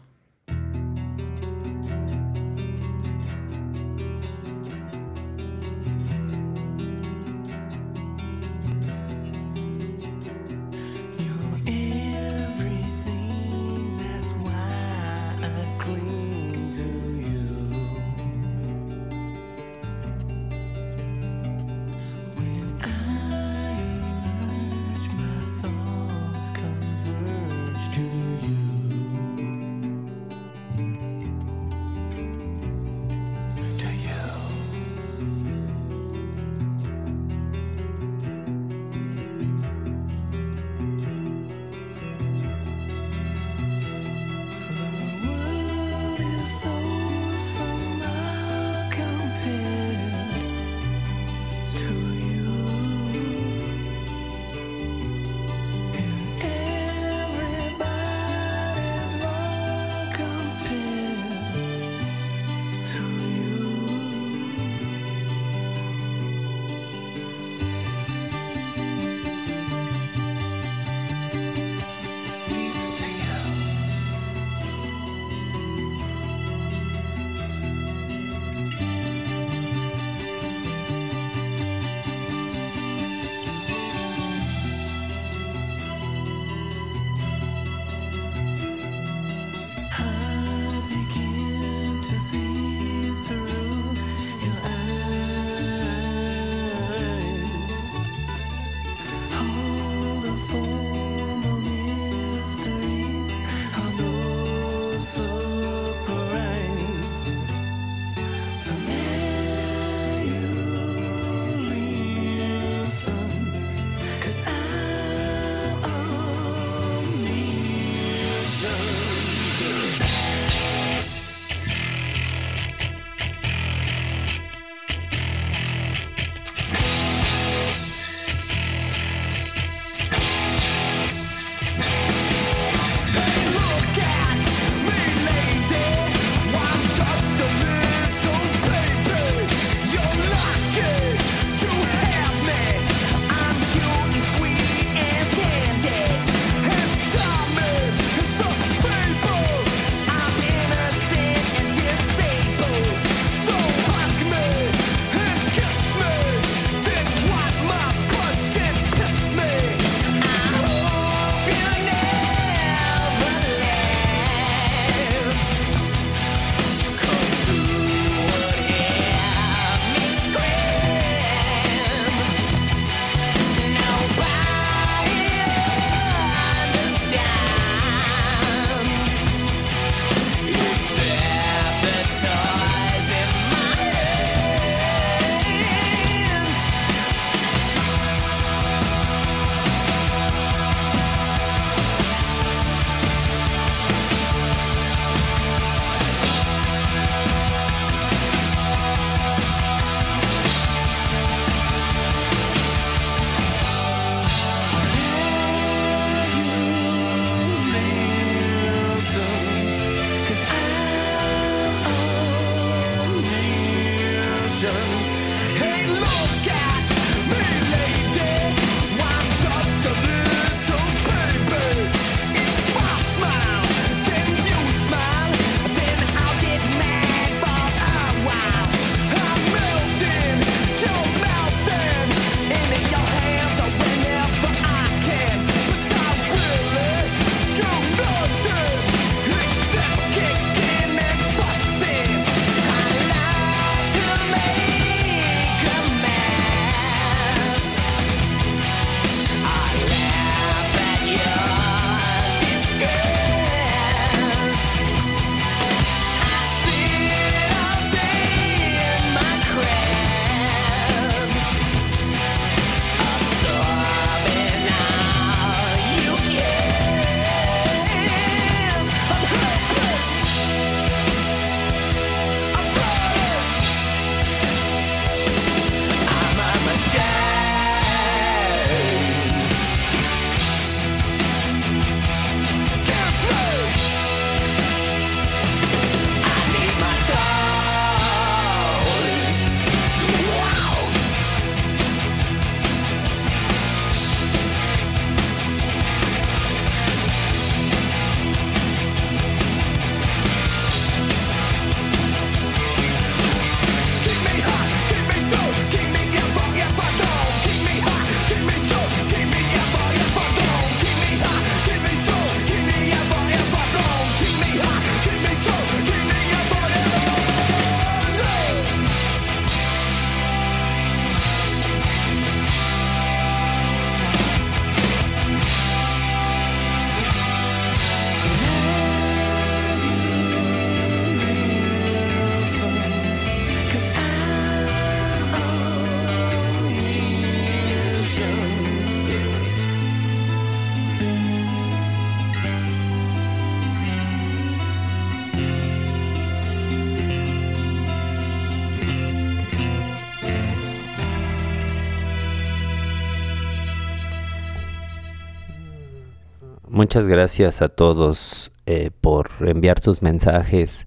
Muchas 356.92 357.08
gracias 357.08 357.62
a 357.62 357.70
todos 357.70 358.52
eh, 358.66 358.90
por 359.00 359.30
enviar 359.40 359.80
sus 359.80 360.02
mensajes. 360.02 360.86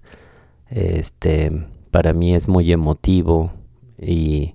Este, 0.68 1.50
para 1.90 2.12
mí 2.12 2.32
es 2.32 2.46
muy 2.46 2.70
emotivo 2.70 3.52
y, 3.98 4.54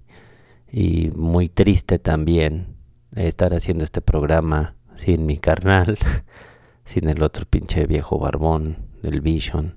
y 0.71 1.11
muy 1.13 1.49
triste 1.49 1.99
también 1.99 2.77
estar 3.17 3.53
haciendo 3.53 3.83
este 3.83 3.99
programa 3.99 4.75
sin 4.95 5.25
mi 5.25 5.39
carnal, 5.39 5.97
sin 6.85 7.09
el 7.09 7.21
otro 7.21 7.45
pinche 7.45 7.85
viejo 7.85 8.17
barbón 8.17 8.77
del 9.01 9.19
Vision, 9.19 9.75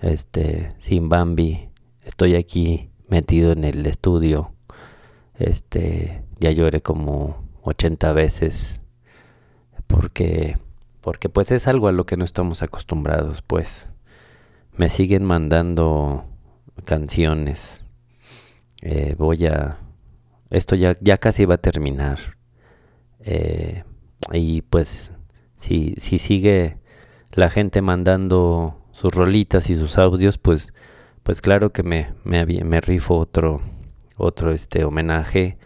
este, 0.00 0.72
sin 0.78 1.10
Bambi. 1.10 1.68
Estoy 2.00 2.34
aquí 2.34 2.88
metido 3.08 3.52
en 3.52 3.64
el 3.64 3.84
estudio. 3.84 4.54
Este, 5.34 6.24
ya 6.40 6.50
lloré 6.50 6.80
como 6.80 7.44
80 7.60 8.10
veces 8.14 8.80
porque 9.86 10.56
porque 11.08 11.30
pues 11.30 11.50
es 11.52 11.66
algo 11.66 11.88
a 11.88 11.92
lo 11.92 12.04
que 12.04 12.18
no 12.18 12.24
estamos 12.26 12.60
acostumbrados, 12.60 13.40
pues 13.40 13.88
me 14.76 14.90
siguen 14.90 15.24
mandando 15.24 16.26
canciones. 16.84 17.80
Eh, 18.82 19.14
voy 19.16 19.46
a 19.46 19.78
esto 20.50 20.76
ya 20.76 20.98
ya 21.00 21.16
casi 21.16 21.46
va 21.46 21.54
a 21.54 21.62
terminar. 21.62 22.18
Eh, 23.20 23.84
y 24.34 24.60
pues 24.60 25.12
si 25.56 25.94
si 25.96 26.18
sigue 26.18 26.76
la 27.32 27.48
gente 27.48 27.80
mandando 27.80 28.78
sus 28.92 29.10
rolitas 29.14 29.70
y 29.70 29.76
sus 29.76 29.96
audios, 29.96 30.36
pues 30.36 30.74
pues 31.22 31.40
claro 31.40 31.72
que 31.72 31.82
me 31.82 32.12
me, 32.24 32.82
rifo 32.82 33.16
otro 33.16 33.62
otro 34.18 34.52
este 34.52 34.84
homenaje 34.84 35.56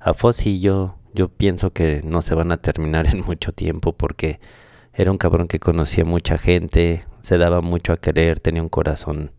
a 0.00 0.12
Fossi 0.12 0.60
yo 0.60 0.98
yo 1.14 1.30
pienso 1.30 1.72
que 1.72 2.02
no 2.04 2.20
se 2.20 2.34
van 2.34 2.52
a 2.52 2.58
terminar 2.58 3.06
en 3.06 3.24
mucho 3.24 3.52
tiempo 3.52 3.94
porque 3.94 4.38
era 4.94 5.10
un 5.10 5.16
cabrón 5.16 5.48
que 5.48 5.58
conocía 5.58 6.04
mucha 6.04 6.38
gente, 6.38 7.04
se 7.22 7.38
daba 7.38 7.60
mucho 7.60 7.92
a 7.92 7.96
querer, 7.96 8.40
tenía 8.40 8.62
un 8.62 8.68
corazón, 8.68 9.32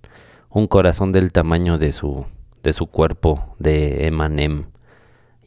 un 0.50 0.68
corazón 0.68 1.12
del 1.12 1.32
tamaño 1.32 1.78
de 1.78 1.92
su, 1.92 2.26
de 2.64 2.74
su 2.74 2.88
cuerpo 2.88 3.56
de 3.60 4.08
Emanem. 4.08 4.66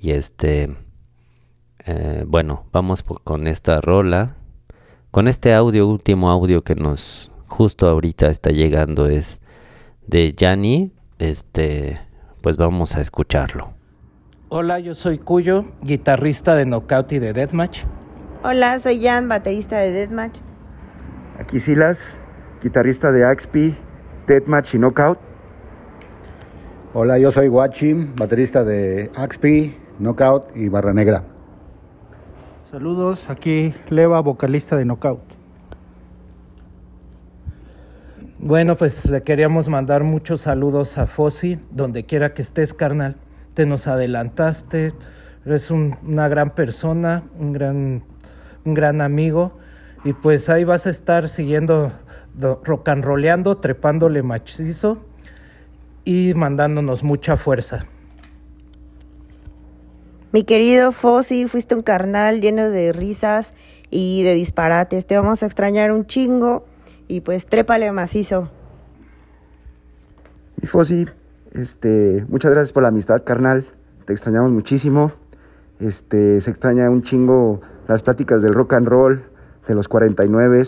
Y 0.01 0.11
este, 0.11 0.77
eh, 1.85 2.25
bueno, 2.27 2.67
vamos 2.73 3.03
con 3.03 3.47
esta 3.47 3.81
rola, 3.81 4.37
con 5.11 5.29
este 5.29 5.55
audio, 5.55 5.89
último 5.89 6.31
audio 6.31 6.63
que 6.63 6.75
nos 6.75 7.33
justo 7.47 7.89
ahorita 7.89 8.29
está 8.29 8.51
llegando 8.51 9.07
es 9.07 9.41
de 10.07 10.33
Yanni, 10.35 10.93
este, 11.19 12.01
pues 12.43 12.57
vamos 12.57 12.97
a 12.97 13.01
escucharlo. 13.01 13.71
Hola, 14.49 14.79
yo 14.79 14.95
soy 14.95 15.19
Cuyo, 15.19 15.65
guitarrista 15.83 16.55
de 16.55 16.67
Knockout 16.67 17.11
y 17.13 17.19
de 17.19 17.33
Deathmatch. 17.33 17.85
Hola, 18.43 18.79
soy 18.79 19.03
Jan, 19.03 19.29
baterista 19.29 19.79
de 19.79 19.91
Deathmatch. 19.93 20.39
Aquí 21.41 21.61
Silas, 21.61 22.19
guitarrista 22.63 23.13
de 23.13 23.25
Axpi, 23.25 23.77
Deathmatch 24.27 24.75
y 24.75 24.79
Knockout. 24.79 25.19
Hola, 26.95 27.19
yo 27.19 27.33
soy 27.33 27.49
Guachim, 27.49 28.15
baterista 28.17 28.65
de 28.65 29.11
Axpi, 29.17 29.77
Knockout 29.99 30.57
y 30.57 30.69
Barra 30.69 30.93
Negra. 30.95 31.25
Saludos, 32.71 33.29
aquí 33.31 33.75
Leva, 33.91 34.21
vocalista 34.21 34.77
de 34.77 34.85
Knockout. 34.85 35.21
Bueno, 38.39 38.77
pues 38.77 39.07
le 39.11 39.23
queríamos 39.23 39.69
mandar 39.69 40.05
muchos 40.05 40.43
saludos 40.43 40.99
a 40.99 41.07
Fossi, 41.07 41.59
donde 41.71 42.05
quiera 42.05 42.33
que 42.33 42.43
estés, 42.43 42.75
carnal. 42.75 43.17
Te 43.55 43.67
nos 43.67 43.87
adelantaste, 43.89 44.93
eres 45.45 45.71
un- 45.71 45.97
una 46.07 46.29
gran 46.29 46.51
persona, 46.51 47.25
un 47.39 47.53
gran, 47.53 48.03
un 48.67 48.75
gran 48.75 49.01
amigo. 49.01 49.53
Y 50.05 50.13
pues 50.13 50.49
ahí 50.51 50.65
vas 50.65 50.87
a 50.87 50.91
estar 50.91 51.29
siguiendo, 51.29 51.93
do- 52.35 52.61
rock 52.65 52.89
and 52.91 53.05
rolleando, 53.05 53.57
trepándole 53.57 54.23
macizo 54.23 54.99
y 56.05 56.35
mandándonos 56.35 57.03
mucha 57.03 57.37
fuerza. 57.37 57.87
Mi 60.33 60.45
querido 60.45 60.93
Fossi, 60.93 61.47
fuiste 61.49 61.75
un 61.75 61.83
carnal 61.83 62.41
lleno 62.41 62.71
de 62.71 62.93
risas 62.93 63.55
y 63.91 64.23
de 64.23 64.35
disparates. 64.35 65.07
Te 65.07 65.17
vamos 65.17 65.43
a 65.43 65.47
extrañar 65.47 65.93
un 65.93 66.07
chingo 66.07 66.67
y 67.09 67.21
pues 67.21 67.47
trépale 67.47 67.91
macizo. 67.93 68.51
Y 70.61 70.67
Fossi, 70.67 71.07
este, 71.53 72.25
muchas 72.29 72.51
gracias 72.51 72.73
por 72.73 72.83
la 72.83 72.89
amistad, 72.91 73.23
carnal. 73.25 73.67
Te 74.05 74.13
extrañamos 74.13 74.53
muchísimo. 74.53 75.13
Este, 75.81 76.41
se 76.41 76.51
extraña 76.51 76.91
un 76.91 77.03
chingo 77.03 77.61
las 77.89 78.03
pláticas 78.03 78.43
del 78.43 78.55
rock 78.55 78.75
and 78.75 78.89
roll, 78.89 79.25
de 79.67 79.75
los 79.75 79.89
49. 79.89 80.63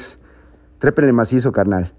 Trépenle 0.79 1.13
macizo, 1.13 1.53
carnal. 1.53 1.93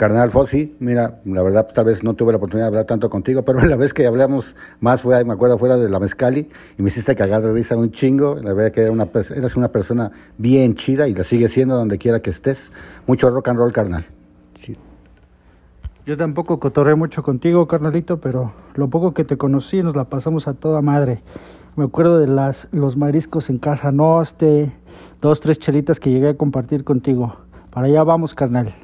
Carnal 0.00 0.30
Fossi, 0.30 0.76
mira, 0.80 1.20
la 1.26 1.42
verdad 1.42 1.68
tal 1.74 1.84
vez 1.84 2.02
no 2.02 2.14
tuve 2.14 2.32
la 2.32 2.38
oportunidad 2.38 2.64
de 2.64 2.68
hablar 2.68 2.86
tanto 2.86 3.10
contigo, 3.10 3.42
pero 3.44 3.60
la 3.66 3.76
vez 3.76 3.92
que 3.92 4.06
hablamos 4.06 4.56
más 4.80 5.02
fue, 5.02 5.22
me 5.26 5.34
acuerdo, 5.34 5.58
fuera 5.58 5.76
de 5.76 5.90
la 5.90 6.00
Mezcali 6.00 6.48
y 6.78 6.82
me 6.82 6.88
hiciste 6.88 7.14
cagar 7.14 7.42
de 7.42 7.52
risa 7.52 7.76
un 7.76 7.92
chingo. 7.92 8.36
La 8.42 8.54
verdad 8.54 8.72
que 8.72 8.80
era 8.80 8.92
una, 8.92 9.08
eres 9.12 9.56
una 9.56 9.68
persona 9.68 10.10
bien 10.38 10.74
chida 10.76 11.06
y 11.06 11.12
lo 11.12 11.22
sigue 11.24 11.48
siendo 11.48 11.76
donde 11.76 11.98
quiera 11.98 12.20
que 12.20 12.30
estés. 12.30 12.58
Mucho 13.06 13.28
rock 13.28 13.48
and 13.48 13.58
roll, 13.58 13.72
carnal. 13.74 14.06
Yo 16.10 16.16
tampoco 16.16 16.58
cotorré 16.58 16.96
mucho 16.96 17.22
contigo, 17.22 17.68
carnalito, 17.68 18.20
pero 18.20 18.52
lo 18.74 18.90
poco 18.90 19.14
que 19.14 19.24
te 19.24 19.36
conocí 19.36 19.80
nos 19.80 19.94
la 19.94 20.06
pasamos 20.06 20.48
a 20.48 20.54
toda 20.54 20.82
madre. 20.82 21.22
Me 21.76 21.84
acuerdo 21.84 22.18
de 22.18 22.26
las, 22.26 22.66
los 22.72 22.96
mariscos 22.96 23.48
en 23.48 23.58
Casa 23.58 23.92
Noste, 23.92 24.72
dos, 25.20 25.38
tres 25.38 25.60
chelitas 25.60 26.00
que 26.00 26.10
llegué 26.10 26.30
a 26.30 26.34
compartir 26.34 26.82
contigo. 26.82 27.36
Para 27.70 27.86
allá 27.86 28.02
vamos, 28.02 28.34
carnal. 28.34 28.74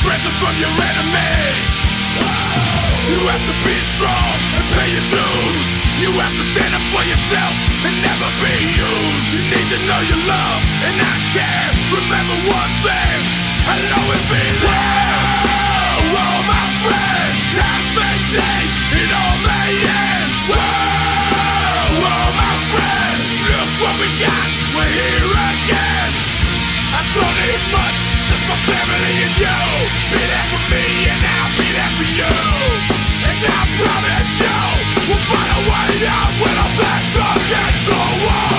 Your 0.00 0.12
and 0.16 0.36
from 0.40 0.54
your 0.56 0.72
enemies. 0.72 1.70
You 3.12 3.18
have 3.28 3.44
to 3.44 3.56
be 3.66 3.76
strong 3.84 4.32
and 4.56 4.64
pay 4.72 4.88
your 4.88 5.06
dues. 5.12 5.68
You 6.00 6.10
have 6.16 6.32
to 6.32 6.44
stand 6.56 6.72
up 6.72 6.84
for 6.94 7.04
yourself 7.04 7.52
and 7.84 7.94
never 8.00 8.28
be 8.40 8.56
used. 8.72 9.28
You 9.36 9.42
need 9.52 9.68
to 9.68 9.78
know 9.84 10.00
your 10.08 10.22
love 10.24 10.60
and 10.88 10.96
I 10.96 11.14
care. 11.36 11.68
Remember 11.92 12.36
one 12.48 12.72
thing: 12.80 13.18
I'll 13.68 13.88
always 14.00 14.24
be 14.32 14.44
there. 14.64 15.52
Whoa, 16.12 16.36
my 16.48 16.64
friend, 16.82 17.32
times 17.52 17.88
may 17.96 18.16
change, 18.32 18.74
it 18.96 19.10
all 19.12 19.36
may 19.44 19.70
end. 19.76 20.30
Whoa, 20.50 22.00
whoa, 22.00 22.26
my 22.32 22.54
friend, 22.72 23.18
look 23.48 23.70
what 23.82 23.94
we 24.00 24.08
got, 24.20 24.48
we're 24.76 24.92
here 24.92 25.30
again. 25.30 26.10
I 26.92 27.00
don't 27.16 27.36
need 27.44 27.62
much, 27.72 28.00
my 28.48 28.58
family 28.66 29.14
and 29.26 29.34
you. 29.38 29.58
Be 30.10 30.20
there 30.22 30.46
for 30.50 30.62
me 30.72 30.84
and 31.10 31.20
I'll 31.22 31.52
be 31.58 31.68
there 31.70 31.92
for 31.98 32.08
you. 32.08 32.34
And 33.22 33.38
I 33.38 33.62
promise 33.78 34.32
you, 34.42 34.58
we'll 35.06 35.24
find 35.30 35.50
a 35.54 35.60
way 35.70 35.92
out 36.10 36.32
when 36.40 36.54
our 36.58 36.72
backs 36.78 37.14
against 37.14 37.82
the 37.86 38.00
wall. 38.26 38.50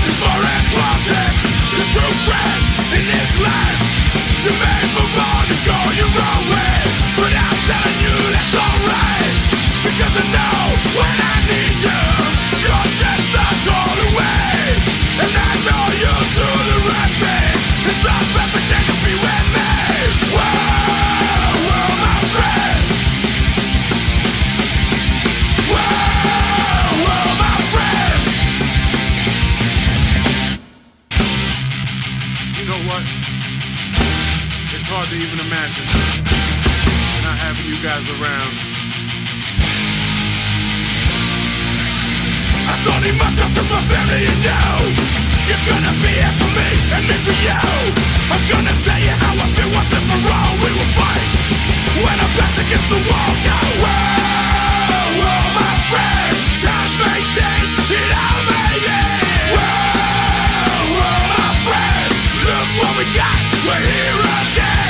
Is 0.00 0.16
more 0.20 0.40
important 0.40 1.50
true 1.90 2.14
friends 2.22 2.70
in 2.94 3.02
this 3.02 3.32
life. 3.42 3.82
You 4.46 4.52
may 4.62 4.80
move 4.94 5.16
on 5.18 5.44
and 5.50 5.60
go 5.66 5.78
your 5.98 6.06
own 6.06 6.42
way, 6.46 6.78
but 7.18 7.32
I'm 7.34 7.58
telling 7.66 7.98
you 7.98 8.14
that's 8.30 8.54
alright. 8.54 9.34
Because 9.82 10.14
I 10.14 10.24
know 10.30 10.60
when 10.94 11.14
I 11.18 11.29
imagine 35.50 35.82
not 37.26 37.34
having 37.34 37.66
you 37.66 37.74
guys 37.82 38.06
around. 38.06 38.54
I 42.70 42.74
don't 42.86 43.02
need 43.02 43.18
much 43.18 43.34
else, 43.34 43.58
my 43.66 43.82
family 43.90 44.30
and 44.30 44.42
you. 44.46 44.94
You're 45.50 45.64
gonna 45.66 45.90
be 45.98 46.10
here 46.22 46.34
for 46.38 46.50
me 46.54 46.70
and 46.94 47.02
me 47.02 47.16
for 47.26 47.34
you. 47.42 47.58
I'm 48.30 48.44
gonna 48.46 48.78
tell 48.86 49.02
you 49.02 49.10
how 49.10 49.42
I 49.42 49.46
feel 49.58 49.70
once 49.74 49.90
and 49.90 50.06
for 50.06 50.22
all. 50.22 50.54
We 50.62 50.70
will 50.70 50.92
fight 50.94 51.28
when 51.98 52.14
our 52.14 52.32
backs 52.38 52.58
against 52.62 52.86
the 52.86 53.02
wall. 53.10 53.32
Go, 53.42 53.58
whoa, 53.82 55.02
whoa, 55.18 55.34
my 55.58 55.74
friend. 55.90 56.34
Times 56.62 56.94
may 57.02 57.20
change, 57.34 57.72
it 57.90 58.10
all 58.14 58.40
may 58.54 58.76
end. 58.86 59.50
Whoa, 59.50 60.78
whoa, 60.94 61.18
my 61.34 61.50
friend. 61.66 62.10
Look 62.38 62.68
what 62.78 62.92
we 63.02 63.04
got, 63.18 63.38
we're 63.66 63.82
here 63.82 64.14
again. 64.46 64.89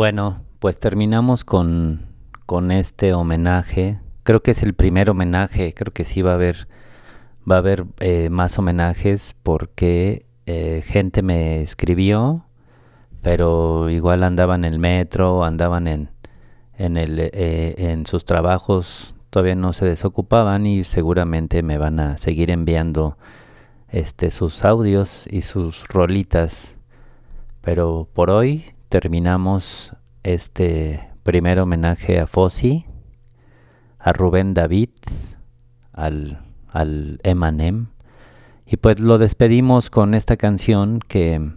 Bueno, 0.00 0.40
pues 0.60 0.78
terminamos 0.78 1.44
con, 1.44 2.06
con 2.46 2.70
este 2.70 3.12
homenaje. 3.12 4.00
Creo 4.22 4.42
que 4.42 4.52
es 4.52 4.62
el 4.62 4.72
primer 4.72 5.10
homenaje, 5.10 5.74
creo 5.74 5.92
que 5.92 6.04
sí 6.04 6.22
va 6.22 6.30
a 6.30 6.34
haber 6.36 6.68
va 7.46 7.56
a 7.56 7.58
haber 7.58 7.84
eh, 7.98 8.30
más 8.30 8.58
homenajes 8.58 9.36
porque 9.42 10.24
eh, 10.46 10.82
gente 10.86 11.20
me 11.20 11.60
escribió, 11.60 12.46
pero 13.20 13.90
igual 13.90 14.24
andaban 14.24 14.64
en 14.64 14.72
el 14.72 14.78
metro, 14.78 15.44
andaban 15.44 15.86
en, 15.86 16.08
en, 16.78 16.96
el, 16.96 17.20
eh, 17.20 17.74
en 17.76 18.06
sus 18.06 18.24
trabajos, 18.24 19.14
todavía 19.28 19.54
no 19.54 19.74
se 19.74 19.84
desocupaban 19.84 20.64
y 20.64 20.84
seguramente 20.84 21.62
me 21.62 21.76
van 21.76 22.00
a 22.00 22.16
seguir 22.16 22.50
enviando 22.50 23.18
este, 23.90 24.30
sus 24.30 24.64
audios 24.64 25.26
y 25.30 25.42
sus 25.42 25.86
rolitas. 25.88 26.78
Pero 27.60 28.08
por 28.14 28.30
hoy 28.30 28.64
terminamos 28.90 29.94
este 30.24 31.08
primer 31.22 31.60
homenaje 31.60 32.18
a 32.18 32.26
Fossi, 32.26 32.84
a 34.00 34.12
Rubén 34.12 34.52
David, 34.52 34.90
al, 35.92 36.40
al 36.68 37.20
Emanem. 37.22 37.86
Y 38.66 38.76
pues 38.78 38.98
lo 38.98 39.18
despedimos 39.18 39.90
con 39.90 40.12
esta 40.12 40.36
canción 40.36 40.98
que, 41.06 41.52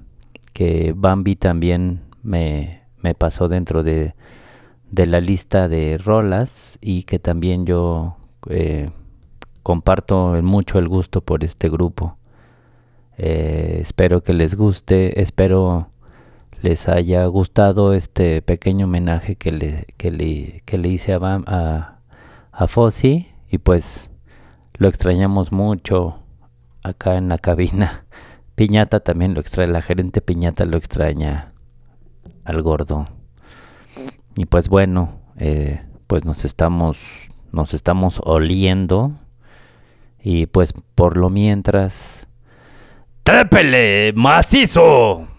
que 0.54 0.94
Bambi 0.96 1.36
también 1.36 2.04
me, 2.22 2.84
me 3.02 3.16
pasó 3.16 3.48
dentro 3.50 3.82
de, 3.82 4.14
de 4.92 5.06
la 5.08 5.20
lista 5.20 5.68
de 5.68 5.98
rolas 5.98 6.78
y 6.82 7.02
que 7.04 7.18
también 7.18 7.66
yo 7.66 8.16
eh, 8.48 8.92
comparto 9.64 10.40
mucho 10.44 10.78
el 10.78 10.88
gusto 10.88 11.22
por 11.22 11.44
este 11.44 11.68
grupo. 11.68 12.18
Eh, 13.18 13.80
espero 13.82 14.22
que 14.22 14.34
les 14.34 14.56
guste, 14.56 15.20
espero 15.20 15.93
les 16.64 16.88
haya 16.88 17.26
gustado 17.26 17.94
este 17.94 18.42
pequeño 18.42 18.86
homenaje 18.86 19.36
que 19.36 19.52
le, 19.52 19.86
que 19.98 20.12
le, 20.12 20.64
que 20.66 20.78
le 20.78 20.88
hice 20.88 21.14
a, 21.14 22.00
a 22.54 22.68
Fossi 22.68 23.28
y 23.52 23.58
pues 23.58 24.10
lo 24.76 24.88
extrañamos 24.88 25.52
mucho 25.52 26.20
acá 26.82 27.18
en 27.18 27.28
la 27.28 27.38
cabina. 27.38 28.06
Piñata 28.56 29.02
también 29.02 29.34
lo 29.34 29.42
extrae, 29.42 29.68
la 29.68 29.82
gerente 29.82 30.22
Piñata 30.22 30.64
lo 30.64 30.78
extraña 30.78 31.52
al 32.46 32.62
gordo. 32.62 33.10
Y 34.38 34.46
pues 34.46 34.70
bueno, 34.70 35.20
eh, 35.36 35.82
pues 36.08 36.24
nos 36.24 36.46
estamos, 36.46 36.98
nos 37.52 37.74
estamos 37.74 38.22
oliendo. 38.24 39.12
Y 40.24 40.46
pues 40.46 40.74
por 40.96 41.18
lo 41.18 41.30
mientras. 41.30 42.30
¡Trépele 43.24 44.14
macizo! 44.16 45.33